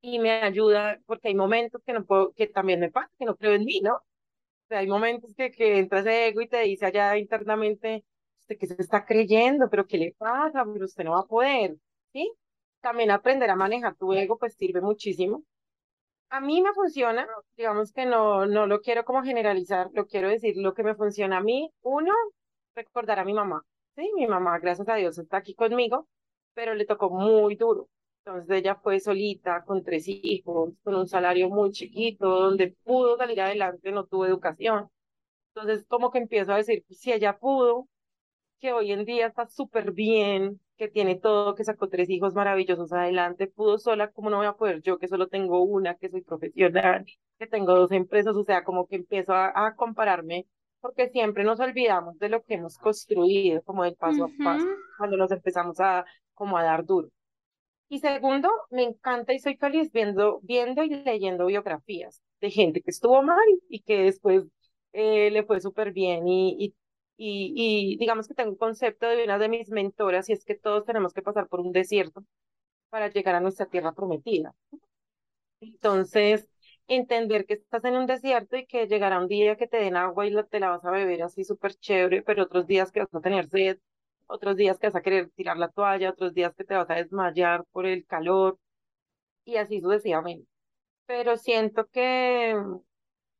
[0.00, 3.36] y me ayuda porque hay momentos que no puedo, que también me pasa, que no
[3.36, 3.96] creo en mí, ¿no?
[3.96, 4.02] O
[4.68, 8.04] sea, hay momentos que, que entra ese ego y te dice allá internamente,
[8.40, 10.64] usted que se está creyendo, pero ¿qué le pasa?
[10.72, 11.76] Pero usted no va a poder,
[12.12, 12.32] ¿sí?
[12.80, 15.44] También aprender a manejar tu ego pues sirve muchísimo.
[16.30, 17.26] A mí me funciona,
[17.56, 21.38] digamos que no, no lo quiero como generalizar, lo quiero decir lo que me funciona
[21.38, 21.70] a mí.
[21.82, 22.12] Uno,
[22.74, 23.62] recordar a mi mamá.
[24.00, 26.08] Sí, mi mamá, gracias a Dios, está aquí conmigo,
[26.54, 27.88] pero le tocó muy duro.
[28.24, 33.40] Entonces ella fue solita, con tres hijos, con un salario muy chiquito, donde pudo salir
[33.42, 34.88] adelante, no tuvo educación.
[35.54, 37.88] Entonces como que empiezo a decir, si ella pudo,
[38.60, 42.92] que hoy en día está súper bien, que tiene todo, que sacó tres hijos maravillosos
[42.92, 46.22] adelante, pudo sola, ¿cómo no voy a poder yo que solo tengo una, que soy
[46.22, 47.06] profesional,
[47.38, 48.36] que tengo dos empresas?
[48.36, 50.46] O sea, como que empiezo a, a compararme
[50.80, 54.66] porque siempre nos olvidamos de lo que hemos construido, como del paso a paso,
[54.96, 56.04] cuando nos empezamos a,
[56.34, 57.08] como a dar duro.
[57.88, 62.90] Y segundo, me encanta y soy feliz viendo, viendo y leyendo biografías de gente que
[62.90, 64.44] estuvo mal y que después
[64.92, 66.28] eh, le fue súper bien.
[66.28, 66.74] Y, y,
[67.16, 70.54] y, y digamos que tengo un concepto de una de mis mentoras y es que
[70.54, 72.24] todos tenemos que pasar por un desierto
[72.90, 74.54] para llegar a nuestra tierra prometida.
[75.60, 76.48] Entonces,
[76.96, 80.26] entender que estás en un desierto y que llegará un día que te den agua
[80.26, 83.20] y te la vas a beber así súper chévere, pero otros días que vas a
[83.20, 83.78] tener sed,
[84.26, 86.94] otros días que vas a querer tirar la toalla, otros días que te vas a
[86.96, 88.58] desmayar por el calor
[89.44, 90.48] y así sucesivamente.
[91.06, 92.56] Pero siento que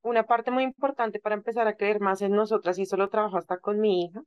[0.02, 3.38] una parte muy importante para empezar a creer más en nosotras, y eso lo trabajo
[3.38, 4.22] hasta con mi hija,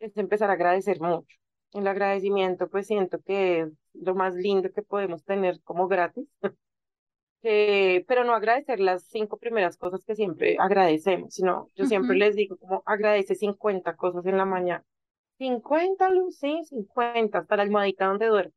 [0.00, 1.36] es empezar a agradecer mucho.
[1.72, 6.26] El agradecimiento, pues siento que es lo más lindo que podemos tener como gratis.
[7.42, 12.56] pero no agradecer las cinco primeras cosas que siempre agradecemos, sino yo siempre les digo
[12.56, 14.84] como agradece 50 cosas en la mañana.
[15.38, 18.52] 50, Luz, sí, 50, hasta la almohadita donde duerme.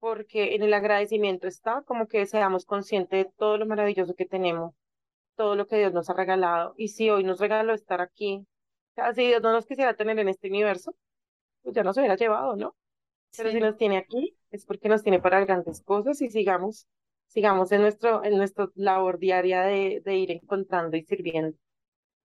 [0.00, 4.74] Porque en el agradecimiento está como que seamos conscientes de todo lo maravilloso que tenemos,
[5.36, 6.74] todo lo que Dios nos ha regalado.
[6.76, 8.44] Y si hoy nos regaló estar aquí,
[8.92, 10.92] o sea, si Dios no nos quisiera tener en este universo,
[11.62, 12.74] pues ya nos hubiera llevado, ¿no?
[13.36, 16.88] Pero si nos tiene aquí, es porque nos tiene para grandes cosas y sigamos
[17.32, 21.56] sigamos en nuestro, en nuestra labor diaria de, de ir encontrando y sirviendo.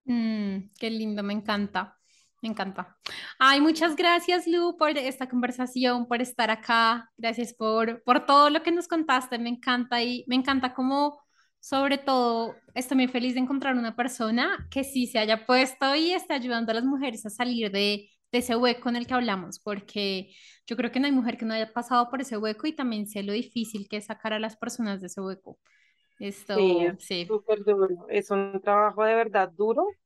[0.05, 1.99] Mm, qué lindo, me encanta.
[2.41, 2.99] Me encanta.
[3.39, 7.11] Ay, muchas gracias, Lu, por esta conversación, por estar acá.
[7.17, 9.39] Gracias por, por todo lo que nos contaste.
[9.39, 11.21] Me encanta y me encanta cómo,
[11.61, 16.13] sobre todo, estoy muy feliz de encontrar una persona que sí se haya puesto y
[16.13, 19.61] esté ayudando a las mujeres a salir de, de ese hueco en el que hablamos,
[19.61, 20.31] porque
[20.67, 23.07] yo creo que no hay mujer que no haya pasado por ese hueco y también
[23.07, 25.59] sé lo difícil que es sacar a las personas de ese hueco.
[26.19, 27.27] Esto, Sí, es sí.
[27.27, 28.07] súper duro.
[28.09, 29.97] Es un trabajo de verdad duro.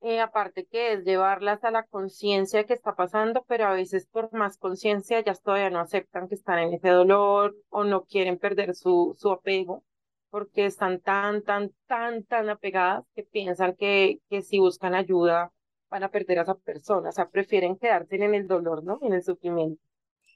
[0.00, 4.32] eh, aparte que es llevarlas a la conciencia que está pasando, pero a veces por
[4.32, 8.74] más conciencia ellas todavía no aceptan que están en ese dolor o no quieren perder
[8.74, 9.84] su, su apego
[10.30, 15.52] porque están tan, tan, tan, tan apegadas que piensan que, que si buscan ayuda
[15.92, 17.10] van a perder a esa persona.
[17.10, 18.98] O sea, prefieren quedarse en el dolor, ¿no?
[19.02, 19.80] En el sufrimiento.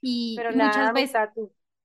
[0.00, 1.18] Y, Pero muchas nada, veces,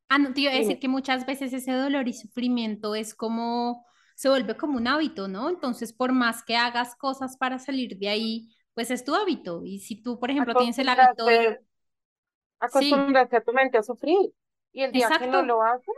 [0.10, 3.86] ah, no, te iba a decir que muchas veces ese dolor y sufrimiento es como,
[4.16, 5.50] se vuelve como un hábito, ¿no?
[5.50, 9.64] Entonces, por más que hagas cosas para salir de ahí, pues es tu hábito.
[9.66, 11.60] Y si tú, por ejemplo, tienes el hábito de,
[12.66, 14.18] sí, acostumbrarse a tu mente a sufrir.
[14.72, 15.92] Y el día que no lo hace,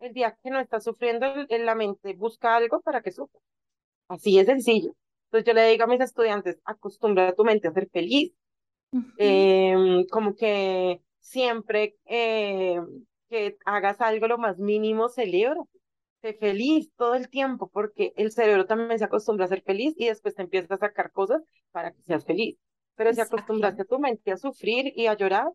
[0.00, 3.40] el día que no está sufriendo, el- la mente busca algo para que sufra.
[4.08, 4.94] Así es sencillo.
[5.32, 8.34] Entonces yo le digo a mis estudiantes, acostumbra a tu mente a ser feliz.
[9.16, 12.78] Em, como que siempre eh,
[13.30, 15.58] que hagas algo lo más mínimo, celebra.
[16.20, 20.06] Sé feliz todo el tiempo, porque el cerebro también se acostumbra a ser feliz y
[20.06, 22.58] después te empieza a sacar cosas para que seas feliz.
[22.94, 25.48] Pero si acostumbraste a tu mente a sufrir y a llorar,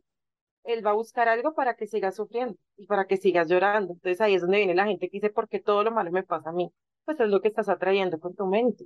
[0.64, 3.94] él va a buscar algo para que sigas sufriendo y para que sigas llorando.
[3.94, 6.24] Entonces ahí es donde viene la gente que dice, ¿por qué todo lo malo me
[6.24, 6.72] pasa a mí?
[7.06, 8.86] Pues es lo que estás atrayendo con tu mente.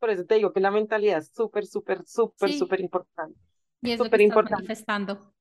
[0.00, 3.38] Por eso te digo que la mentalidad es súper, súper, súper, Sí, súper importante.
[3.82, 5.34] y es lo que Súper importante, manifestando.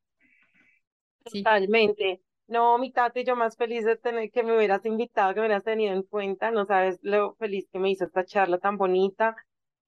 [1.25, 1.43] Sí.
[1.43, 2.21] totalmente.
[2.47, 5.63] No, mi tati, yo más feliz de tener que me hubieras invitado, que me hubieras
[5.63, 6.51] tenido en cuenta.
[6.51, 9.35] No sabes lo feliz que me hizo esta charla tan bonita,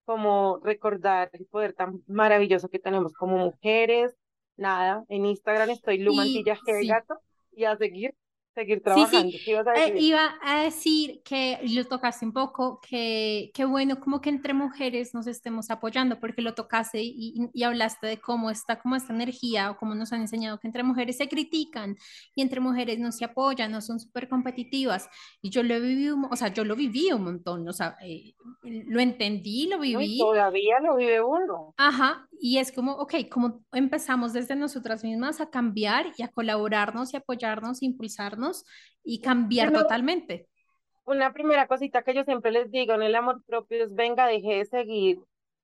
[0.05, 4.15] como recordar el poder tan maravilloso que tenemos como mujeres.
[4.57, 6.88] Nada, en Instagram estoy Lu Y Mantilla G sí.
[6.88, 7.19] Gato
[7.51, 8.15] y a seguir,
[8.56, 9.39] seguir Sí, sí, trabajando.
[9.43, 9.95] ¿Qué ibas a eh, decir?
[9.97, 15.14] iba a decir que lo tocaste un poco, que, que bueno como que entre mujeres
[15.14, 19.72] nos estemos apoyando, porque lo tocaste y, y- hablaste de cómo está como esta energía
[19.72, 21.95] o cómo nos han enseñado que entre mujeres se critican
[22.36, 25.08] y entre mujeres no se apoyan, no son súper competitivas.
[25.41, 27.74] Y yo lo he vivido, un mo- o sea, yo lo viví un montón, o
[27.74, 28.34] sea, eh,
[28.64, 29.99] lo entendí, lo ¿No?
[29.99, 31.76] Viví todavía lo vive uno.
[31.78, 37.12] Ajá, y es como, ok, como empezamos desde nosotras mismas a cambiar y a colaborarnos
[37.14, 38.41] y apoyarnos, impulsarnos
[39.04, 40.48] y cambiar totalmente.
[41.06, 44.58] una primera cosita que yo siempre les digo en el amor propio es, venga, deje
[44.58, 45.20] de seguir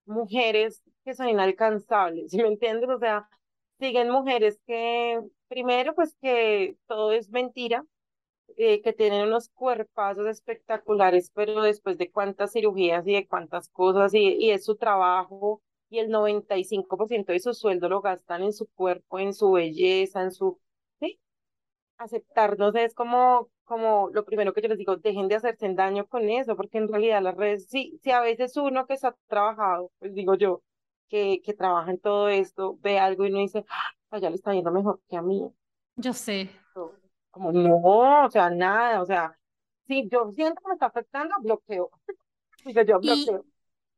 [0.06, 2.90] mujeres que son inalcanzables, ¿sí me entiendes?
[2.90, 3.28] O sea,
[3.80, 7.86] siguen mujeres que, primero, pues que todo es mentira,
[8.58, 14.14] eh, que tienen unos cuerpazos espectaculares, pero después de cuántas cirugías y de cuántas cosas,
[14.14, 18.68] y, y es su trabajo, y el 95% de su sueldo lo gastan en su
[18.68, 20.60] cuerpo, en su belleza, en su...
[21.98, 26.30] aceptarnos es como, como lo primero que yo les digo, dejen de hacerse daño con
[26.30, 30.14] eso, porque en realidad las redes, sí, sí a veces uno que está trabajado, pues
[30.14, 30.64] digo yo,
[31.10, 34.54] que, que trabaja en todo esto, ve algo y uno dice, "Ah, allá le está
[34.54, 35.52] yendo mejor que a mí.
[35.96, 36.50] Yo sé.
[37.32, 39.38] Como no, o sea, nada, o sea,
[39.88, 41.92] si yo siento que me está afectando, bloqueo.
[42.66, 43.46] Digo yo, Y, bloqueo.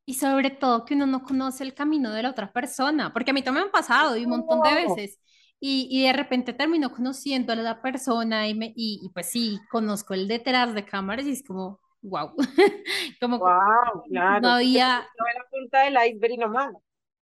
[0.05, 3.35] y sobre todo que uno no conoce el camino de la otra persona, porque a
[3.35, 5.19] mí también me han pasado y un montón de No, veces.
[5.59, 9.59] Y, y de repente termino conociendo a la persona y, me, y, y pues sí,
[9.69, 12.33] conozco el detrás de cámaras y es como, wow,
[13.19, 13.49] como wow,
[13.95, 16.73] no claro, porque había, ve la punta del iceberg y no más.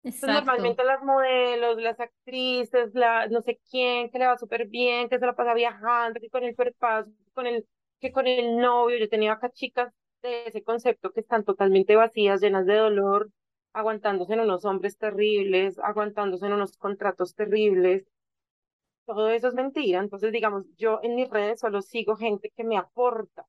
[0.02, 0.32] Exacto.
[0.32, 5.18] normalmente las modelos, las actrices, la no sé quién, que le va súper bien, que
[5.18, 7.66] se la pasa viajando, que con el cuerpazo, que con el,
[8.00, 8.96] que con el novio.
[8.98, 13.30] Yo tenía acá chicas de ese concepto que están totalmente vacías, llenas de dolor,
[13.74, 18.06] aguantándose en unos hombres terribles, aguantándose en unos contratos terribles.
[19.10, 20.00] Todo eso es mentira.
[20.00, 23.46] Entonces, digamos, yo en mis redes solo sigo gente que me aporta,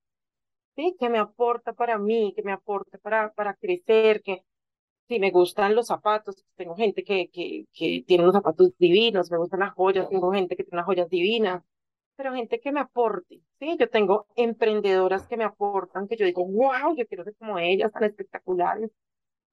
[0.76, 0.95] ¿sí?
[0.99, 4.43] Que me aporta para mí, que me aporta para, para crecer, que
[5.09, 9.38] Sí, me gustan los zapatos, tengo gente que, que, que tiene unos zapatos divinos, me
[9.38, 11.64] gustan las joyas, tengo gente que tiene unas joyas divinas,
[12.16, 13.78] pero gente que me aporte, ¿sí?
[13.80, 17.91] Yo tengo emprendedoras que me aportan, que yo digo, wow, yo quiero ser como ellas,
[17.93, 18.91] tan espectaculares,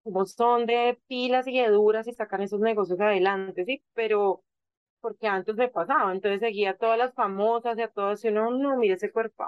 [0.02, 3.82] como son de pilas y de duras y sacan esos negocios adelante, ¿sí?
[3.94, 4.42] Pero
[5.00, 8.50] porque antes me pasaba, entonces seguía a todas las famosas y a todas, y uno,
[8.50, 9.44] no, mire ese cuerpo,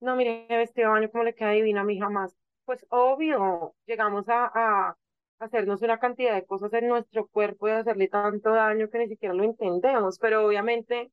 [0.00, 2.36] no, mire este baño, cómo le queda divina a mí jamás.
[2.64, 4.96] Pues obvio, llegamos a, a
[5.40, 9.34] hacernos una cantidad de cosas en nuestro cuerpo y hacerle tanto daño que ni siquiera
[9.34, 11.10] lo entendemos, pero obviamente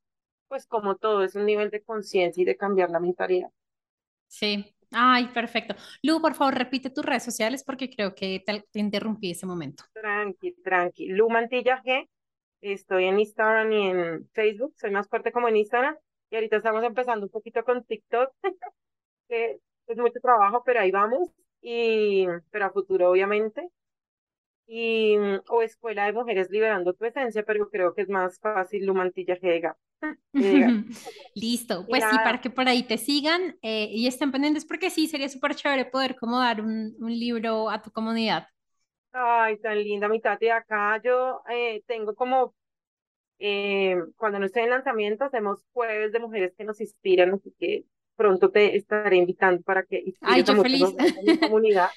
[0.48, 3.50] pues como todo es un nivel de conciencia y de cambiar la mentalidad.
[4.28, 5.76] Sí, ay, perfecto.
[6.04, 9.84] Lu, por favor, repite tus redes sociales porque creo que te, te interrumpí ese momento.
[9.98, 11.08] Tranqui, tranqui.
[11.18, 12.08] Lu Mantilla G,
[12.62, 15.96] estoy en Instagram y en Facebook, soy más fuerte como en Instagram
[16.30, 18.32] y ahorita estamos empezando un poquito con TikTok,
[19.30, 21.30] que es mucho trabajo, pero ahí vamos,
[21.62, 23.70] y, pero a futuro obviamente.
[24.70, 25.16] Y,
[25.48, 29.38] o Escuela de Mujeres Liberando tu Esencia, pero creo que es más fácil Lu Mantilla
[29.38, 29.74] G
[31.36, 35.08] Listo, pues sí, para que por ahí te sigan eh, y estén pendientes, porque sí,
[35.08, 38.50] sería súper chévere poder como dar un, un, libro a tu comunidad.
[39.12, 40.50] Ay, tan linda mi tati.
[40.50, 42.54] Acá yo eh, tengo como,
[43.40, 47.86] eh, cuando no estoy en lanzamiento, hacemos jueves de mujeres que nos inspiran, así que
[48.16, 50.94] pronto te estaré invitando para que Ay, yo feliz.
[51.24, 51.90] mi comunidad.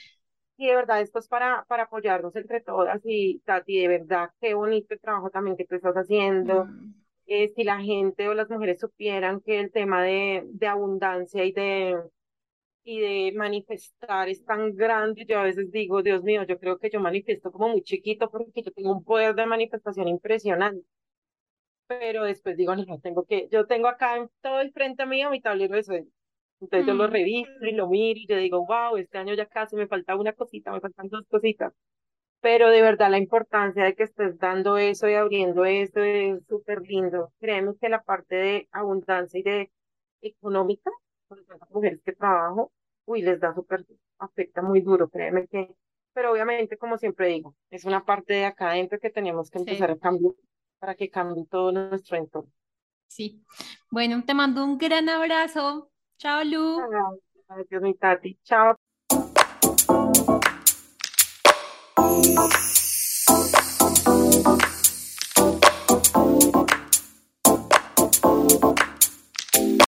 [0.57, 3.01] Y de verdad, esto es para, para apoyarnos entre todas.
[3.05, 6.67] Y Tati, de verdad, qué bonito el trabajo también que tú estás haciendo.
[6.67, 6.95] Mm.
[7.27, 11.53] Eh, si la gente o las mujeres supieran que el tema de, de abundancia y
[11.53, 11.97] de,
[12.85, 16.91] y de manifestar es tan grande, yo a veces digo, Dios mío, yo creo que
[16.91, 20.87] yo manifiesto como muy chiquito porque yo tengo un poder de manifestación impresionante.
[21.87, 25.41] Pero después digo, no, tengo que, yo tengo acá en todo el frente mío mi
[25.41, 26.13] tablero de sueños.
[26.61, 27.13] Entonces yo lo mm.
[27.13, 30.33] reviso y lo miro y yo digo, wow, este año ya casi me falta una
[30.33, 31.73] cosita, me faltan dos cositas
[32.41, 36.83] pero de verdad la importancia de que estés dando eso y abriendo eso es súper
[36.83, 37.33] lindo.
[37.41, 39.71] Créeme que la parte de abundancia y de
[40.23, 40.91] económica,
[41.31, 42.73] por las mujeres que trabajo,
[43.07, 43.87] uy, les da súper,
[44.19, 45.75] afecta muy duro, créeme que,
[46.13, 49.91] pero obviamente, como siempre digo, es una parte de acá adentro que tenemos que empezar
[49.91, 50.35] a cambiar
[50.81, 52.51] para que cambie todo nuestro entorno.
[53.07, 53.45] Sí.
[53.91, 55.91] Bueno, te mando un gran abrazo.
[56.19, 56.81] Chao, Lu.
[57.49, 58.39] Adiós, mi Tati.
[58.45, 58.77] Chao.